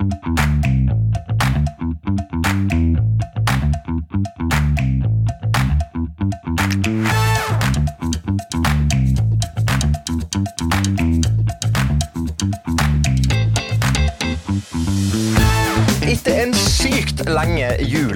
[0.00, 0.69] Thank you.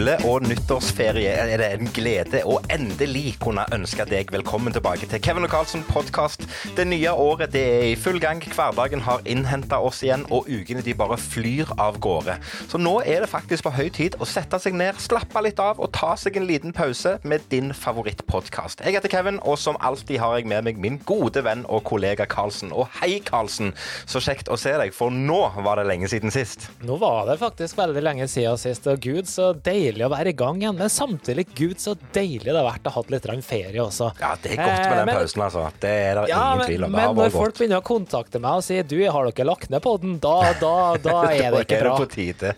[0.05, 5.21] Jule- og nyttårsferie er det en glede å endelig kunne ønske deg velkommen tilbake til
[5.23, 6.45] Kevin og Carlsen podkast.
[6.77, 8.43] Det nye året det er i full gang.
[8.45, 12.37] Hverdagen har innhenta oss igjen, og ukene de bare flyr av gårde.
[12.69, 15.81] Så nå er det faktisk på høy tid å sette seg ned, slappe litt av
[15.81, 18.85] og ta seg en liten pause med din favorittpodkast.
[18.85, 22.29] Jeg heter Kevin, og som alltid har jeg med meg min gode venn og kollega
[22.29, 22.75] Carlsen.
[22.77, 23.73] Og hei, Carlsen.
[24.05, 26.69] Så kjekt å se deg, for nå var det lenge siden sist.
[26.85, 30.37] Nå var det faktisk veldig lenge siden sist, og gud, så deilig å være i
[30.37, 30.75] gang igjen.
[30.79, 34.11] Men samtidig, gud, så deilig det har vært å ha litt ferie også.
[34.21, 35.63] Ja, det er godt med Eh, den eh, pausen, altså.
[35.81, 36.93] Det er det Ja, ingen men, tvil om.
[36.93, 37.59] Det men når folk godt.
[37.61, 41.17] begynner å kontakte meg og si du, har dere lagt ned podden, da, da, da
[41.31, 41.95] er det ikke bra.
[42.03, 42.53] det på.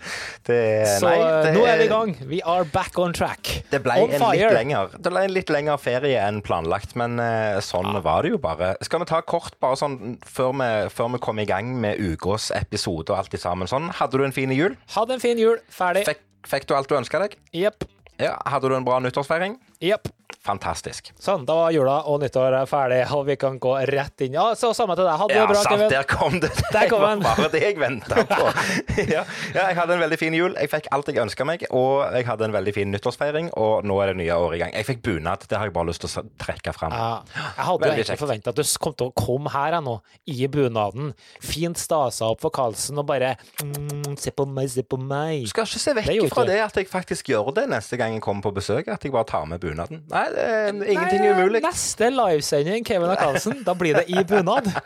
[0.47, 2.15] Det er, Så nei, det er, nå er vi i gang.
[2.33, 3.53] We are back on track.
[3.71, 4.49] Det ble, on en fire.
[4.49, 8.35] litt lengre, det ble en litt lengre ferie enn planlagt, men eh, sånn var det
[8.37, 8.75] jo bare.
[8.87, 12.51] Skal vi ta kort, bare sånn før vi, før vi kom i gang med ukas
[12.57, 13.91] episode og alt i sammen sånn.
[13.99, 14.77] Hadde du en fin jul?
[14.95, 15.59] Hadde en fin jul.
[15.73, 16.05] Ferdig.
[16.09, 17.37] Fikk, fikk du alt du ønska deg?
[17.57, 17.85] Jepp.
[18.23, 18.37] Ja.
[18.49, 19.59] Hadde du en bra nyttårsfeiring?
[19.85, 20.09] Jepp.
[20.47, 21.11] Fantastisk.
[21.19, 24.37] Sånn, da var jula og nyttår ferdig, og vi kan gå rett inn.
[24.37, 25.17] Ja, så samme til deg.
[25.19, 25.91] Hadde du Ja, det bra, sant, Kevin?
[25.91, 26.53] der kom det.
[26.77, 28.47] Det var bare det jeg venta på.
[29.15, 29.23] ja.
[29.55, 30.55] ja, jeg hadde en veldig fin jul.
[30.61, 33.97] Jeg fikk alt jeg ønska meg, og jeg hadde en veldig fin nyttårsfeiring, og nå
[34.03, 34.75] er det nye året i gang.
[34.77, 35.47] Jeg fikk bunad.
[35.51, 36.95] Det har jeg bare lyst til å trekke fram.
[36.95, 39.97] Ja, jeg hadde Veldig egentlig forventa at du kom til å komme her nå,
[40.31, 44.99] i bunaden, fint stasa opp for Karlsen og bare mm, Se på meg, se på
[45.01, 45.45] meg.
[45.47, 48.25] Du skal ikke se vekk fra det at jeg faktisk gjør det neste gang jeg
[48.25, 48.89] kommer på besøk.
[48.93, 50.05] At jeg bare tar med bunaden.
[50.11, 51.63] Nei, er, ingenting er umulig.
[51.65, 54.71] Neste livesending, Kevin og Karlsen, da blir det i bunad.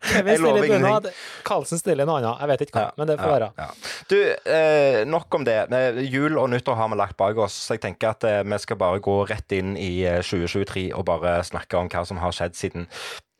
[0.00, 1.08] Kevin stiller i bunad.
[1.44, 2.40] Karlsen stiller noe annet.
[2.40, 3.48] Jeg vet ikke hva, men det får ja, være.
[3.60, 3.68] ja.
[4.08, 4.18] Du,
[4.54, 5.58] eh, nok om det.
[5.76, 8.60] Eh, Jul og nyttår har vi lagt bak oss, så jeg tenker at eh, vi
[8.62, 12.34] skal bare gå rett inn i eh, 2023 og bare snakke om hva som har
[12.36, 12.88] skjedd siden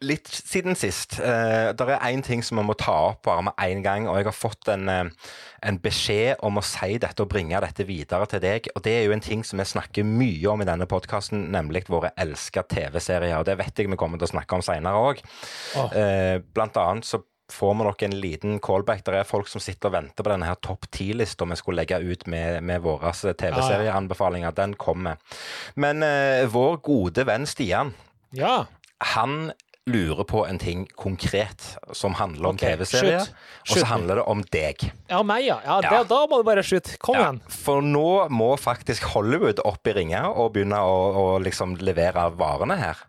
[0.00, 1.18] Litt siden sist.
[1.20, 4.16] Uh, det er én ting som vi må ta opp bare med en gang, og
[4.16, 5.32] jeg har fått en, uh,
[5.68, 8.70] en beskjed om å si dette og bringe dette videre til deg.
[8.72, 11.84] Og det er jo en ting som vi snakker mye om i denne podkasten, nemlig
[11.92, 13.36] våre elska TV-serier.
[13.42, 15.20] Og det vet jeg vi kommer til å snakke om seinere òg.
[15.92, 19.04] Eh, blant annet så får vi nok en liten callback.
[19.04, 21.98] Det er folk som sitter og venter på denne her topp ti-lista vi skulle legge
[22.00, 24.54] ut med, med våre TV-serieanbefalinger.
[24.56, 25.18] Den kommer.
[25.76, 27.92] Men eh, vår gode venn Stian,
[28.32, 28.62] Ja.
[29.16, 29.50] han
[29.88, 31.64] lurer på en ting konkret
[31.96, 32.76] som handler om okay.
[32.76, 33.28] TV-serier.
[33.64, 34.84] Og så handler det om deg.
[35.08, 35.60] ja, meg, ja.
[35.64, 36.02] ja, det, Ja.
[36.04, 36.98] Da må du bare skyte.
[37.02, 37.40] Kom Ja, igjen.
[37.48, 42.76] for nå må faktisk Hollywood opp i ringa og begynne å, å liksom levere varene
[42.76, 43.06] her.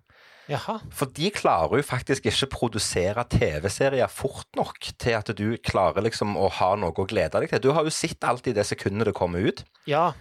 [0.52, 0.80] Jaha.
[0.92, 6.36] For de klarer jo faktisk ikke produsere TV-serier fort nok til at du klarer liksom
[6.36, 7.62] å ha noe å glede deg til.
[7.62, 9.64] Du har jo sett alt i det sekundet det kommer ut.
[9.88, 10.12] Ja.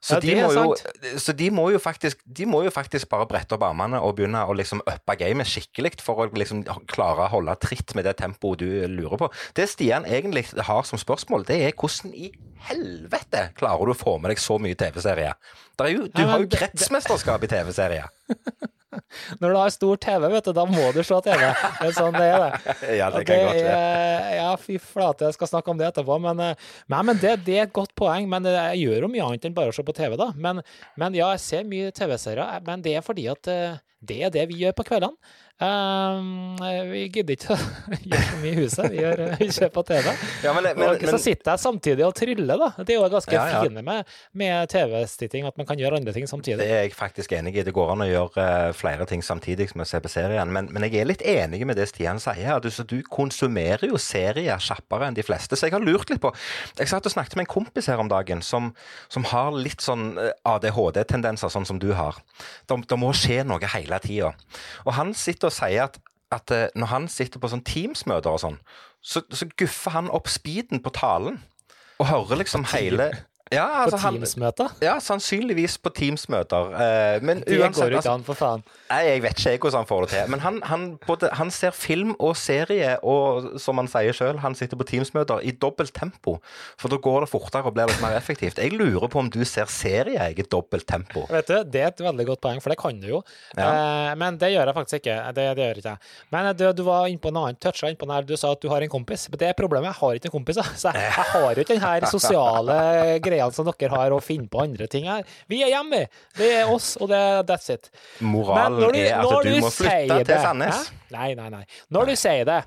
[0.00, 3.26] Så, Ja, de, må jo, så de, må jo faktisk, de må jo faktisk bare
[3.30, 7.32] brette opp armene og begynne å liksom uppe gamet skikkelig for å liksom klare å
[7.32, 9.30] holde tritt med det tempoet du lurer på.
[9.56, 12.30] Det Stian egentlig har som spørsmål, det er hvordan i
[12.68, 15.36] helvete klarer du å få med deg så mye TV-serier?
[15.76, 18.12] Er Du har jo kretsmesterskap i TV-serier.
[19.40, 21.42] Når du har stor TV, vet du, da må du se TV.
[21.80, 22.76] Det er sånn det er, det.
[23.00, 23.80] Ja, det kan godt være.
[23.80, 26.18] er- Ja, fy flate, jeg skal snakke om det etterpå.
[26.22, 28.28] Men, eh, nei, men det, det er et godt poeng.
[28.32, 30.30] Men eh, jeg gjør jo mye annet enn bare å se på TV, da.
[30.36, 30.62] Men,
[31.00, 32.62] men ja, jeg ser mye TV-serier.
[32.66, 35.16] Men det er fordi at eh, det er det vi gjør på kveldene.
[35.56, 36.58] Um,
[36.90, 37.56] vi gidder ikke å
[38.10, 38.88] gjøre så mye i huset.
[38.92, 40.10] Vi, gjør, vi ser på TV.
[40.44, 42.68] Ja, men, men, og så sitter jeg samtidig og tryller, da.
[42.82, 43.62] Det er jo ganske Ja, ja.
[43.64, 46.58] fine med, med TV-stitting, at man kan gjøre andre ting samtidig.
[46.60, 47.64] Det er jeg faktisk enig i.
[47.64, 50.52] Det går an å gjøre eh, flere ting samtidig som å se på serien.
[50.52, 52.60] Men, men jeg er litt enig med det Stian sier.
[52.60, 55.56] Du, så du konsumerer jo serier kjappere enn de fleste.
[55.56, 56.34] Så jeg har lurt litt på
[56.76, 58.74] Jeg satt og snakket med en kompis her om dagen som,
[59.08, 62.20] som har litt sånn eh, ADHD-tendenser, sånn som du har.
[62.68, 64.34] Det, det må skje noe hele tida.
[64.84, 66.00] Og han sitter og sier at
[66.34, 68.56] at eh, når han sitter på sånn Teams-møter og sånn,
[68.98, 71.38] så, så guffer han opp speeden på talen.
[72.02, 73.12] Og hører liksom hele
[73.52, 74.72] ja, altså på Teams-møter.
[74.82, 76.72] ja, sannsynligvis på Teams-møter.
[76.74, 78.64] Eh, men Det uansett går jo ikke altså, an, for faen.
[78.90, 80.30] Nei, jeg vet ikke jeg hvordan han får det til.
[80.34, 84.56] Men han, han, både, han ser film og serie, og som han sier sjøl, han
[84.58, 86.40] sitter på Teams-møter i dobbelt tempo.
[86.80, 88.58] For da går det fortere og blir litt mer effektivt.
[88.58, 91.28] Jeg lurer på om du ser serie jeg, i dobbelt tempo.
[91.30, 93.22] Vet du, Det er et veldig godt poeng, for det kan du jo.
[93.54, 93.70] Ja.
[93.70, 95.20] Eh, men det gjør jeg faktisk ikke.
[95.38, 96.12] Det, det gjør ikke jeg.
[96.34, 98.26] Men du, du var inne på en annen toucha innpå den her.
[98.26, 99.28] Du sa at du har en kompis.
[99.30, 100.58] Men det er problemet, jeg har ikke en kompis.
[100.74, 102.80] Så jeg, jeg har jo ikke den her sosiale
[103.22, 105.24] greia som dere har, å finne på andre ting her.
[105.50, 106.04] Vi er hjemme.
[106.36, 107.90] Det er oss, og det er that's it.
[108.24, 110.90] Moralen er at du, du må flytte til Sandnes.
[111.14, 111.64] Nei, nei, nei.
[111.94, 112.60] Når du sier det,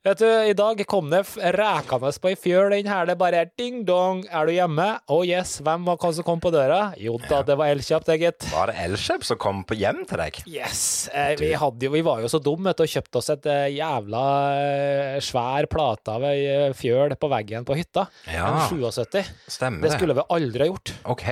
[0.00, 1.18] Vet du, I dag kom det
[1.52, 3.04] rekende på ei fjøl, den her.
[3.04, 4.86] Det bare er ding-dong, er du hjemme?
[5.12, 6.78] Oh yes, hvem var hva som kom på døra?
[6.96, 8.46] Jo da, det var Elkjøp, det, gitt.
[8.48, 10.40] Var det Elkjøp som kom på hjem til deg?
[10.48, 10.80] Yes.
[11.12, 13.66] Eh, vi, jo, vi var jo så dumme vet du, og kjøpte oss et eh,
[13.76, 14.24] jævla
[14.64, 18.08] eh, svær plate av ei eh, fjøl på veggen på hytta.
[18.32, 18.48] Ja.
[18.54, 19.20] En 77.
[19.52, 19.98] Stemmer Det det.
[20.00, 20.94] skulle vi aldri ha gjort.
[21.12, 21.26] OK.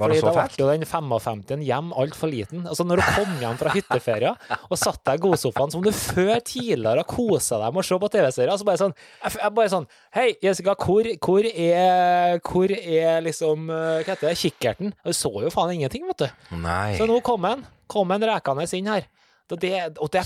[0.00, 0.56] Var det så da fælt?
[0.58, 2.64] ble den 55 hjem altfor liten.
[2.66, 4.32] Altså Når du kom hjem fra hytteferie
[4.70, 8.00] og satt deg i godsofaen som du før tidligere har kosa deg med å se
[8.02, 13.20] på TV-serier, så bare sånn jeg, bare sånn Hei, Jessica, hvor, hvor, er, hvor er
[13.26, 14.36] liksom eh, Hva heter det?
[14.40, 14.94] Kikkerten?
[15.04, 16.56] Du så jo faen ingenting, vet du.
[16.64, 16.96] Nei.
[16.98, 19.08] Så nå kom en Kom en rekende inn her.
[19.50, 20.20] Det, og det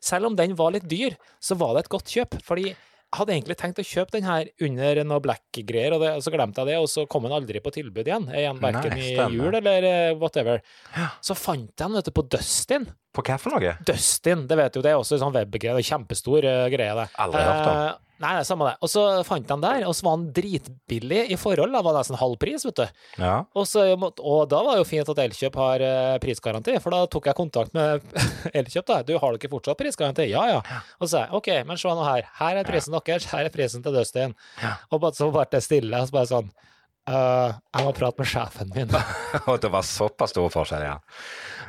[0.00, 2.38] selv om den var litt dyr, så var det et godt kjøp.
[2.46, 2.70] Fordi
[3.18, 6.62] hadde egentlig tenkt å kjøpe den her under noe black-greier, og, det- og så glemte
[6.62, 8.28] jeg det, og så kom den aldri på tilbud igjen.
[8.34, 10.62] igjen Verken i jul eller eh, whatever.
[11.24, 12.86] Så fant jeg den vet du, på Dustin.
[13.14, 13.76] På hva for noe?
[13.86, 17.08] Dustin, det vet du, det er også en sånn web-greie, kjempestor uh, greie, det.
[17.22, 17.76] Aldri hørt om.
[17.84, 18.74] Eh, Nei, det er samme det.
[18.84, 22.18] Og så fant den der, og så var den dritbillig i forhold, da var nesten
[22.20, 23.00] halv pris, vet du.
[23.18, 23.34] Ja.
[23.58, 27.02] Og, så, og da var det jo fint at Elkjøp har eh, prisgaranti, for da
[27.10, 28.04] tok jeg kontakt med
[28.62, 28.86] Elkjøp.
[28.90, 29.00] da.
[29.06, 30.28] Du, har dere fortsatt prisgaranti?
[30.30, 30.60] Ja, ja.
[31.00, 32.30] Og så sa jeg OK, men se nå her.
[32.38, 34.38] Her er prisen deres, her er prisen til Dustin.
[34.62, 34.76] Ja.
[34.94, 35.98] Og så ble det stille.
[35.98, 36.54] Og så bare sånn
[37.04, 38.94] «Øh, Jeg må prate med sjefen min.
[39.50, 40.94] Og det var såpass stor forskjell, ja.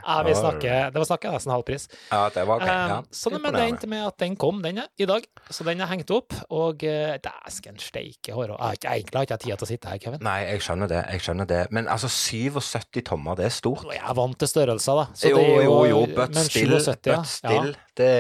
[0.06, 1.88] Ja, vi snakker, det var snakker nesten halv pris.
[2.12, 3.00] Ja, det var okay, Ja.
[3.00, 5.26] Eh, så det, endte med at den kom den i dag.
[5.50, 6.36] Så den er hengt opp.
[6.54, 8.54] Og uh, dæsken steike hår.
[8.54, 10.22] Jeg har Egentlig ikke tid til å sitte her, Kevin.
[10.24, 11.02] Nei, jeg skjønner det.
[11.12, 11.62] jeg skjønner det.
[11.74, 13.88] Men altså, 77 tommer, det er stort.
[13.92, 15.08] Jeg er vant til størrelser, da.
[15.18, 16.78] Så jo, det er jo, jo, but still.
[16.78, 17.18] 77, ja.
[17.18, 17.74] But still.
[17.98, 18.12] Det,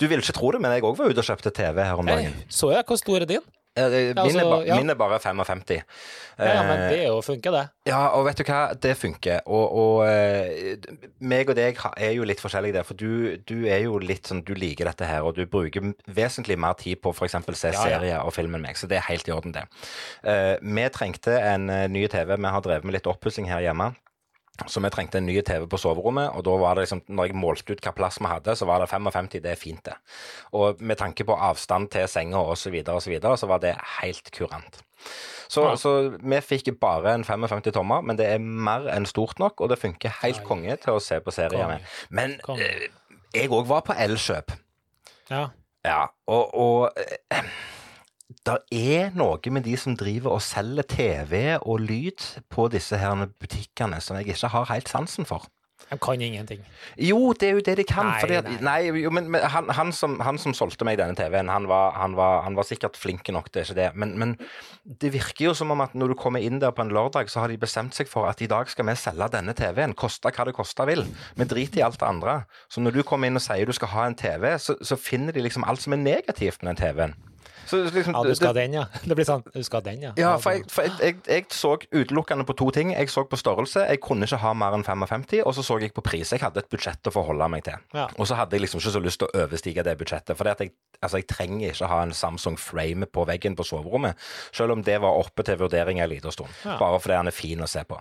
[0.00, 2.10] du vil ikke tro det, men jeg òg var ute og kjøpte TV her om
[2.10, 2.34] dagen.
[2.34, 3.46] Hey, så jeg hvor stor er din?
[3.78, 4.78] Eh, Min, altså, er ba, ja.
[4.80, 5.70] min er bare 55.
[6.38, 7.62] Ja, ja, men Eh, det jo funker, det.
[7.88, 9.40] Ja, og vet du hva, det funker.
[9.46, 10.76] Og, og eh,
[11.20, 14.44] meg og deg er jo litt forskjellige der, for du, du er jo litt sånn,
[14.46, 17.38] du liker dette her, og du bruker vesentlig mer tid på f.eks.
[17.58, 19.66] se Ja, serier og film enn meg, så det er helt i orden, det.
[20.22, 22.36] Eh, vi trengte en eh, ny TV.
[22.36, 23.92] Vi har drevet med litt oppussing her hjemme.
[24.66, 27.36] Så vi trengte en ny TV på soverommet, og da var det liksom, når jeg
[27.38, 29.94] målte ut hva plass vi hadde, så var det 55, det er fint det.
[30.58, 33.62] Og med tanke på avstand til senga og så videre og så videre, så var
[33.62, 34.80] det helt kurant.
[35.48, 35.76] Så, Ja.
[35.78, 39.68] så vi fikk bare en 55 tommer, men det er mer enn stort nok, og
[39.70, 40.46] det funker helt Nei.
[40.46, 41.86] konge til å se på serier med.
[42.10, 42.88] Men eh,
[43.34, 44.52] jeg òg var på Elkjøp.
[45.30, 45.48] Ja.
[45.86, 46.90] Ja, og, og
[47.30, 47.42] eh,
[48.28, 53.28] det er noe med de som driver og selger TV og lyd på disse her
[53.40, 55.48] butikkene som jeg ikke har helt sansen for.
[55.88, 56.60] De kan ingenting.
[57.00, 58.10] Jo, det er jo det de kan.
[58.10, 58.56] Nei, fordi nei.
[58.66, 61.94] nei, jo, men, men han, han, som, han som solgte meg denne TV-en, han var,
[61.96, 63.86] han, han var sikkert flink nok, det er ikke det.
[64.02, 64.34] Men, men
[65.00, 67.40] det virker jo som om at når du kommer inn der på en lørdag, så
[67.44, 70.48] har de bestemt seg for at i dag skal vi selge denne TV-en, koste hva
[70.50, 71.06] det koste vil.
[71.38, 72.42] Vi driter i alt det andre.
[72.68, 75.32] Så når du kommer inn og sier du skal ha en TV, så, så finner
[75.32, 77.16] de liksom alt som er negativt med den TV-en.
[77.68, 78.84] Så liksom, Ja, du skal ha det- den, ja.
[79.04, 80.12] Det blir sånn, du skal ha den, ja.
[80.16, 82.92] ja, for, jeg, for jeg, jeg, jeg så utelukkende på to ting.
[82.96, 83.84] Jeg så på størrelse.
[83.88, 86.32] Jeg kunne ikke ha mer enn 55, og så så jeg på pris.
[86.32, 87.76] Jeg hadde et budsjett å forholde meg til.
[87.94, 88.08] Ja.
[88.18, 90.36] Og så hadde jeg liksom ikke så lyst til å overstige det budsjettet.
[90.38, 90.72] For jeg,
[91.02, 94.16] altså, jeg trenger ikke ha en Samsung Frame på veggen på soverommet,
[94.52, 96.48] selv om det var oppe til vurdering en liten stund.
[96.64, 96.78] Ja.
[96.80, 98.00] Bare fordi han er fin å se på.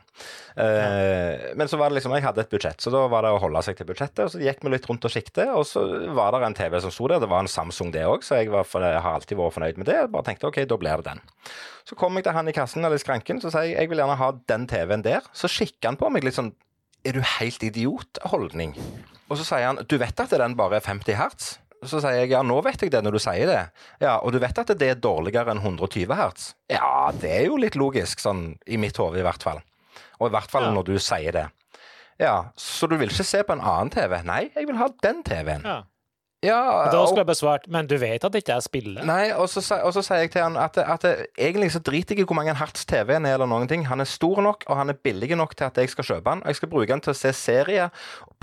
[0.58, 3.40] Eh, Men så var det liksom, jeg hadde et budsjett, så da var det å
[3.42, 4.24] holde seg til budsjettet.
[4.26, 5.84] Og så gikk vi litt rundt og sikte, og så
[6.16, 7.20] var det en TV som sto der.
[7.24, 9.90] Det var en Samsung det òg, så jeg, var, jeg har alltid vært fornøyd med
[9.90, 9.98] det.
[10.00, 11.22] Jeg bare tenkte OK, da blir det den.
[11.88, 14.02] Så kom jeg til han i kassen eller i skranken, så sier jeg jeg vil
[14.04, 15.28] gjerne ha den TV-en der.
[15.34, 16.54] Så kikker han på meg litt sånn
[17.06, 18.74] Er du helt idiot-holdning?
[19.30, 21.58] Og så sier han Du vet at den bare er 50 hertz?
[21.86, 23.60] Så sier jeg ja, nå vet jeg det når du sier det.
[24.02, 26.48] Ja, Og du vet at det er dårligere enn 120 hertz?
[26.74, 29.62] Ja, det er jo litt logisk, sånn i mitt hode i hvert fall.
[30.20, 30.72] Og i hvert fall Ja.
[30.74, 31.46] når du sier det.
[32.20, 34.24] Ja, Så du vil ikke se på en annen TV?
[34.26, 35.62] Nei, jeg vil ha den TV-en.
[35.64, 35.84] Ja.
[36.46, 39.02] Ja, da skulle jeg besvart, men du vet at det ikke er spillet?
[39.10, 42.28] Nei, og så, og så sier jeg til han at, at egentlig så driter jeg
[42.28, 43.88] i hvor mange hertz TV-en er eller noen ting.
[43.90, 46.44] Han er stor nok, og han er billig nok til at jeg skal kjøpe han.
[46.46, 47.90] Og jeg skal bruke han til å se serie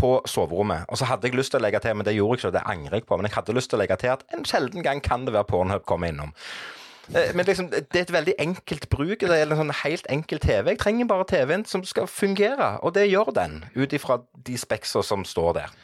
[0.00, 0.88] på soverommet.
[0.90, 2.66] Og så hadde jeg lyst til å legge til, men det gjorde jeg ikke, det
[2.74, 5.02] angrer jeg på, men jeg hadde lyst til å legge til at en sjelden gang
[5.04, 6.34] kan det være Pornhub kommer innom.
[7.12, 9.20] Eh, Men liksom, det er et veldig enkelt bruk.
[9.20, 10.72] Det er en sånn helt enkel TV.
[10.72, 15.02] Jeg trenger bare TV-en som skal fungere, og det gjør den, ut ifra de speksa
[15.04, 15.74] som står der.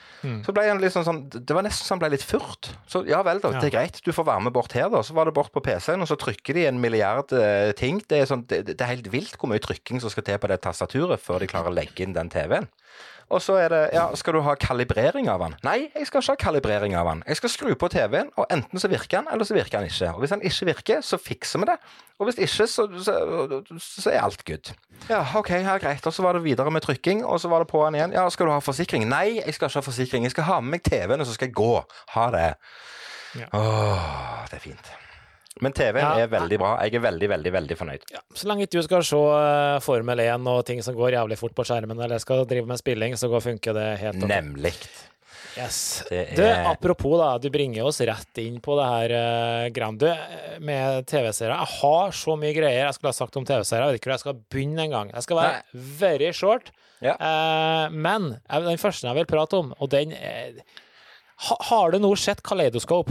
[0.45, 2.69] Så ble han liksom sånn, Det var nesten så han ble litt furt.
[2.91, 3.55] Så ja vel, da.
[3.55, 3.63] Ja.
[3.63, 4.01] Det er greit.
[4.05, 5.01] Du får være med bort her, da.
[5.07, 8.03] Så var det bort på PC-en, og så trykker de en milliard uh, ting.
[8.05, 10.51] Det er, sånn, det, det er helt vilt hvor mye trykking som skal til på
[10.53, 12.69] det tastaturet før de klarer å legge inn den TV-en.
[13.31, 15.55] Og så er det Ja, skal du ha kalibrering av den?
[15.67, 17.23] Nei, jeg skal ikke ha kalibrering av den.
[17.29, 20.13] Jeg skal skru på TV-en, og enten så virker den, eller så virker den ikke.
[20.15, 21.77] Og hvis den ikke virker, så fikser vi det.
[22.19, 23.15] Og hvis ikke, så, så,
[23.79, 24.73] så er alt good.
[25.09, 26.07] Ja, OK, ja, greit.
[26.07, 28.17] Og så var det videre med trykking, og så var det på den igjen.
[28.19, 29.07] Ja, skal du ha forsikring?
[29.09, 30.27] Nei, jeg skal ikke ha forsikring.
[30.27, 31.71] Jeg skal ha med meg TV-en, og så skal jeg gå.
[32.17, 32.49] Ha det.
[33.39, 33.47] Ja.
[33.55, 34.93] Åh, det er fint.
[35.61, 36.25] Men TV-en Ja.
[36.25, 36.71] er veldig bra.
[36.85, 38.05] Jeg er veldig, veldig veldig fornøyd.
[38.15, 41.37] Ja, så lenge ikke du skal se eh, Formel 1 og ting som går jævlig
[41.39, 44.29] fort på skjermen, eller skal drive med spilling, så går, funker det helt opp.
[44.33, 44.75] Nemlig.
[45.59, 46.05] Yes.
[46.09, 50.07] Det Du, er- apropos, da, du bringer oss rett inn på det her uh, Grandu
[50.07, 51.57] eh, med TV-serier.
[51.59, 53.83] Jeg har så mye greier jeg skulle ha sagt om TV-serier.
[53.83, 55.11] Jeg vet ikke hvor jeg skal begynne engang.
[55.13, 56.71] Jeg skal være very short.
[57.03, 57.17] Ja.
[57.19, 60.61] Uh, men den første jeg vil prate om, og den eh,
[61.49, 63.11] ha, Har du nå sett Kaleidoskop?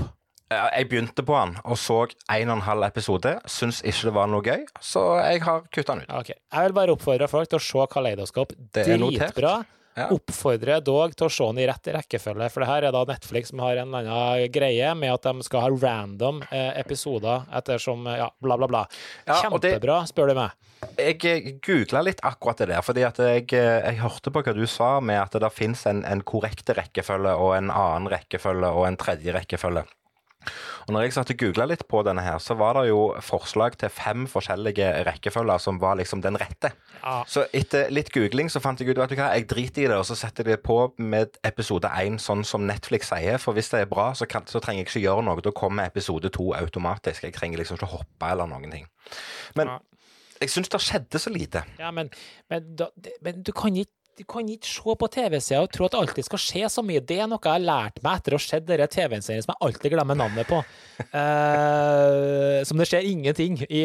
[0.50, 3.36] Jeg begynte på den og så en og en halv episode.
[3.46, 6.14] Syns ikke det var noe gøy, så jeg har kutta den ut.
[6.24, 6.40] Okay.
[6.52, 8.56] Jeg vil bare oppfordre folk til å se Kaleidoskop.
[8.74, 9.60] Dritbra.
[10.00, 10.06] Ja.
[10.16, 13.50] Oppfordrer dog til å se den i rett rekkefølge, for det her er da Netflix
[13.52, 18.08] som har en eller annen greie med at de skal ha random eh, episoder ettersom
[18.08, 18.84] eh, Ja, bla, bla, bla.
[19.28, 20.56] Ja, Kjempebra, det- spør du meg.
[20.96, 24.64] Jeg googla litt akkurat det der, fordi at jeg, eh, jeg hørte på hva du
[24.72, 28.98] sa med at det finnes en, en korrekte rekkefølge og en annen rekkefølge og en
[29.02, 29.84] tredje rekkefølge.
[30.88, 33.76] Og når jeg satt og googla litt på denne her, så var det jo forslag
[33.78, 36.72] til fem forskjellige rekkefølger som var liksom den rette.
[37.04, 37.18] Ja.
[37.28, 40.16] Så etter litt googling så fant jeg ut hva, jeg driter i det, og så
[40.18, 43.38] setter jeg det på med episode én, sånn som Netflix sier.
[43.44, 45.44] For hvis det er bra, så, kan, så trenger jeg ikke gjøre noe.
[45.44, 47.28] Da kommer episode to automatisk.
[47.28, 48.88] Jeg trenger liksom ikke hoppe eller noen ting.
[49.60, 49.80] Men Ja.
[50.42, 51.66] jeg syns det skjedde så lite.
[51.80, 52.10] Ja, men,
[52.50, 52.88] men, da,
[53.22, 56.26] men du kan ikke du kan ikke se på TV-sida og tro at det alltid
[56.28, 57.00] skal skje så mye.
[57.08, 59.62] Det er noe jeg har lært meg etter å ha sett denne TV-serien som jeg
[59.68, 60.60] alltid glemmer navnet på.
[61.16, 63.84] Eh, som det skjer ingenting i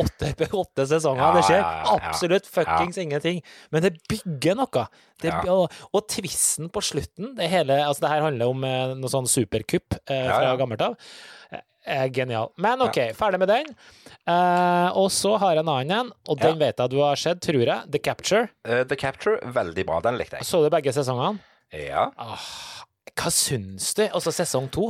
[0.00, 1.20] åtte, åtte sesonger.
[1.24, 1.98] Ja, det skjer ja, ja, ja.
[2.08, 3.42] absolutt fuckings ingenting.
[3.74, 4.86] Men det bygger noe.
[5.22, 5.42] Det, Ja.
[5.52, 9.28] og, og tvisten på slutten det, hele, altså det her handler om eh, noe sånn
[9.30, 10.56] superkupp eh, Ja, fra ja.
[10.60, 10.96] gammelt av.
[11.84, 12.50] Er genial.
[12.56, 13.72] Men OK, ferdig med den.
[14.24, 17.42] Uh, og så har jeg en annen en, og den vet jeg du har sett,
[17.44, 17.90] tror jeg.
[17.92, 18.48] The Capture.
[18.64, 20.00] Uh, The Capture, veldig bra.
[20.06, 20.48] Den likte jeg.
[20.48, 21.42] Så du begge sesongene?
[21.76, 22.08] Ja.
[23.14, 24.06] Hva syns du?
[24.08, 24.88] Altså sesong to?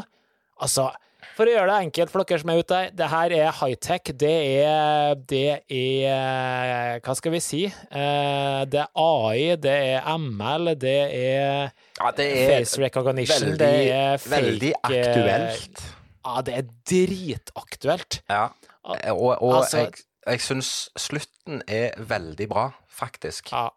[0.63, 0.87] Altså,
[1.35, 4.13] for å gjøre det enkelt for dere som er ute der, det her er high-tech.
[4.21, 7.65] Det er Det er Hva skal vi si?
[7.67, 13.59] Eh, det er AI, det er ML, det er ja det er face recognition, veldig,
[13.59, 15.85] det er fake veldig aktuelt.
[16.25, 18.23] Ja, det er dritaktuelt.
[18.31, 18.49] Ja.
[18.85, 23.53] Og, og Altså- jeg, jeg syns slutten er veldig bra, faktisk.
[23.53, 23.69] Ja.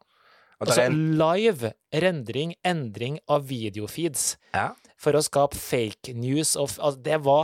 [0.59, 4.37] Altså en, live rendring, endring av videofeeds.
[4.55, 4.71] ja.
[4.97, 6.55] for å skape fake news.
[6.57, 7.43] Og, altså, det, var,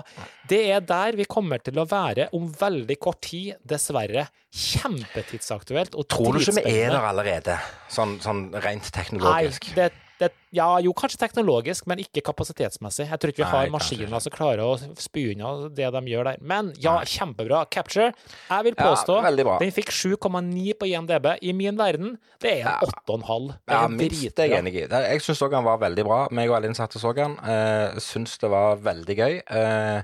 [0.49, 4.23] det er der vi kommer til å være om veldig kort tid, dessverre.
[4.49, 7.59] Kjempetidsaktuelt og Tror du ikke vi er der allerede,
[7.93, 9.69] sånn, sånn rent Nei, teknologisk?
[9.77, 13.07] det, det, ja, jo, kanskje teknologisk, men ikke kapasitetsmessig.
[13.09, 16.43] Jeg tror ikke vi har maskiner som klarer å spy unna det de gjør der.
[16.45, 17.09] Men ja, Nei.
[17.09, 17.63] kjempebra.
[17.73, 18.11] Capture.
[18.49, 21.31] Jeg vil påstå ja, den fikk 7,9 på IMDb.
[21.41, 22.91] I min verden, det er en Ja.
[23.07, 23.49] 8,5.
[23.71, 24.85] Ja, minst er jeg enig i.
[24.85, 26.21] Jeg syns òg han var veldig bra.
[26.31, 27.39] Meg og Elin satt og så han.
[27.41, 29.39] Uh, syns det var veldig gøy.
[29.49, 30.03] Uh,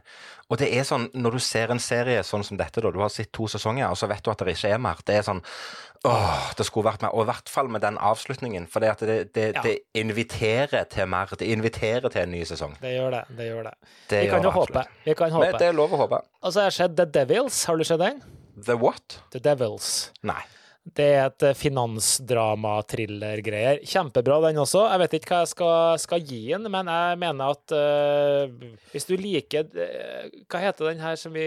[0.50, 3.12] og det er sånn, når du ser en serie sånn som dette, da, du har
[3.13, 5.44] sett to sesonger, og så vet du at det ikke er mer, det er sånn
[6.08, 7.12] Åh, det skulle vært mer.
[7.12, 8.70] Og i hvert fall med den avslutningen.
[8.72, 9.62] For det, det, det, Ja.
[9.65, 11.31] det inviterer til mer.
[11.39, 12.75] Det inviterer til en ny sesong.
[12.81, 13.24] Det gjør det.
[13.38, 13.74] det gjør det.
[14.10, 14.84] Det Vi kan jo håpe.
[15.05, 15.58] Vi kan Men håpe.
[15.60, 16.22] det er lov å håpe.
[16.43, 17.65] Og så har jeg sett The Devils.
[17.65, 18.22] Har du sett den?
[18.65, 19.19] The what?
[19.31, 20.12] The Devils.
[20.24, 20.41] Nei.
[20.96, 23.79] Det er et eh, finansdrama-thriller-greier.
[23.88, 24.81] Kjempebra, den også.
[24.89, 28.46] Jeg vet ikke hva jeg skal, skal gi den, men jeg mener at uh,
[28.93, 31.46] hvis du liker uh, Hva heter den her som vi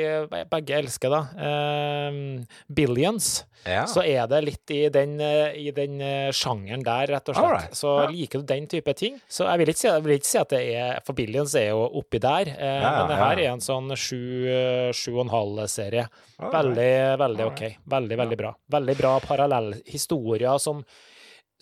[0.52, 1.20] begge elsker, da?
[1.36, 2.12] Uh,
[2.72, 3.26] Billions.
[3.66, 3.84] Ja.
[3.86, 6.00] Så er det litt i den, i den
[6.34, 7.52] sjangeren der, rett og slett.
[7.52, 7.74] Right.
[7.78, 8.08] Så Ja.
[8.10, 9.20] liker du den type ting.
[9.30, 11.84] Så jeg vil ikke si, vil ikke si at det er For Billions er jo
[12.00, 14.18] oppi der, Ja, men det her er en sånn sju,
[14.90, 16.08] sju og en halv serie.
[16.42, 16.54] Alright.
[16.58, 17.62] Veldig, veldig OK.
[17.96, 18.52] Veldig, veldig bra.
[18.76, 20.84] Veldig bra parallellhistorier som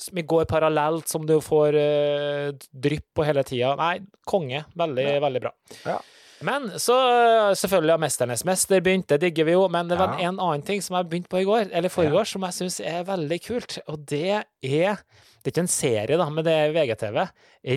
[0.00, 3.74] som går parallelt, som du får uh, drypp på hele tida.
[3.76, 4.62] Nei, konge.
[4.72, 5.52] Veldig, veldig bra.
[5.84, 5.98] Ja.
[6.40, 9.66] Men så eh, selvfølgelig har 'Mesternes mester' begynt, det digger vi jo.
[9.68, 10.28] Men det var Ja.
[10.28, 12.80] en annen ting som jeg begynte på i går, eller forrige år, som jeg syns
[12.80, 13.78] er veldig kult.
[13.88, 14.96] Og det er
[15.40, 17.20] Det er ikke en serie, da, men det er VGTV.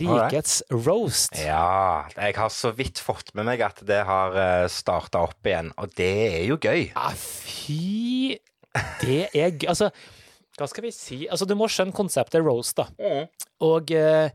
[0.04, 1.38] Rikets Roast.
[1.40, 4.36] Ja, jeg har så vidt fått med meg at det har
[4.72, 6.90] starta opp igjen, og det er jo gøy.
[6.92, 8.36] Ja, fy
[9.00, 9.70] Det er gøy.
[9.72, 9.90] Altså,
[10.60, 11.24] hva skal vi si?
[11.32, 12.88] Altså, du må skjønne konseptet roast, da.
[13.66, 14.30] Og eh,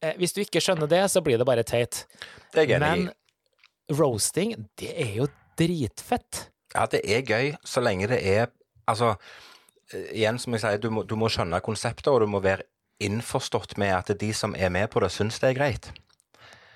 [0.00, 2.04] eh, hvis du ikke skjønner det, så blir det bare teit.
[2.54, 2.78] Det er gøy.
[2.84, 6.46] Men roasting, det er jo dritfett.
[6.74, 8.50] Ja, det er gøy så lenge det er
[8.88, 9.57] Altså, eh,
[9.92, 12.66] igjen som jeg sier, du må, du må skjønne konseptet, og du må være
[13.00, 15.90] innforstått med at de som er med på det, syns det er greit.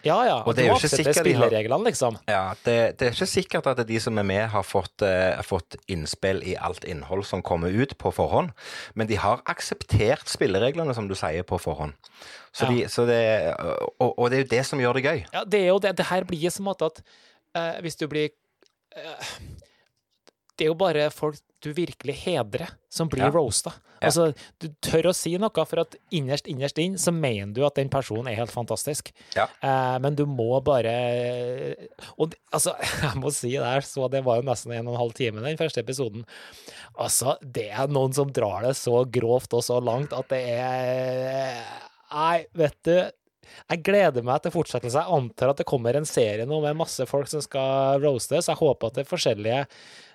[0.02, 0.37] Ja, ja.
[0.42, 2.16] Og det er jo ikke sikkert de har- spillereglene, liksom.
[2.26, 5.76] Ja, det, det er ikke sikkert at de som er med, har fått, eh, fått
[5.87, 8.50] innspill i alt innhold som kommer ut på forhånd,
[8.99, 11.95] men de har akseptert spillereglene, som du sier, på forhånd.
[12.52, 12.71] Så Ja.
[12.75, 13.21] de, så det,
[14.00, 15.25] og, og det er jo det som gjør det gøy.
[15.33, 15.95] Ja, det er jo det.
[15.97, 17.02] Det her blir som at, at
[17.54, 18.31] eh, hvis du blir
[18.97, 19.37] eh,
[20.59, 23.30] Det er jo bare folk du virkelig hedrer, som blir Ja.
[23.30, 23.71] roasta.
[24.02, 27.76] Altså, du tør å si noe, for at innerst, innerst inn så mener du at
[27.78, 29.12] den personen er helt fantastisk.
[29.37, 29.44] Ja.
[29.62, 31.76] Eh, men du må bare
[32.18, 35.00] Og altså, jeg må si det her, så det var jo nesten en og en
[35.04, 36.26] halv time, den første episoden.
[36.99, 41.62] Altså, det er noen som drar det så grovt og så langt at det er
[42.12, 42.97] Nei, vet du.
[43.71, 45.00] Jeg gleder meg til fortsettelse.
[45.00, 48.49] Jeg antar at det kommer en serie nå med masse folk som skal roastes.
[48.50, 49.62] Jeg håper at det er forskjellige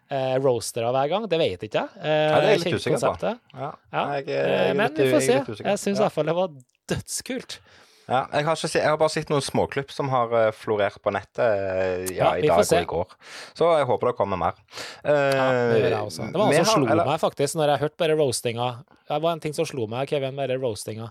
[0.09, 1.27] eh, roastere hver gang.
[1.29, 1.89] Det vet ikke jeg.
[2.01, 3.33] Eh, Ja, det er litt usikker på.
[3.53, 4.05] Ja, Ja.
[4.19, 5.63] Eh, Men vi får se.
[5.63, 6.49] Jeg syns i hvert fall det var
[6.87, 7.59] dødskult.
[8.07, 11.11] Ja, jeg, har ikke, jeg har bare sett noen småklipp som har eh, florert på
[11.11, 13.15] nettet eh, ja, i dag og i går.
[13.53, 14.53] Så jeg håper det kommer mer.
[15.03, 16.29] Ja, det Eh, også.
[16.31, 18.69] Det var noe som slo eller- meg faktisk når jeg hørte bare roastinga.
[19.09, 21.09] Det var en ting som slo meg, Kevin, bare det roastinga.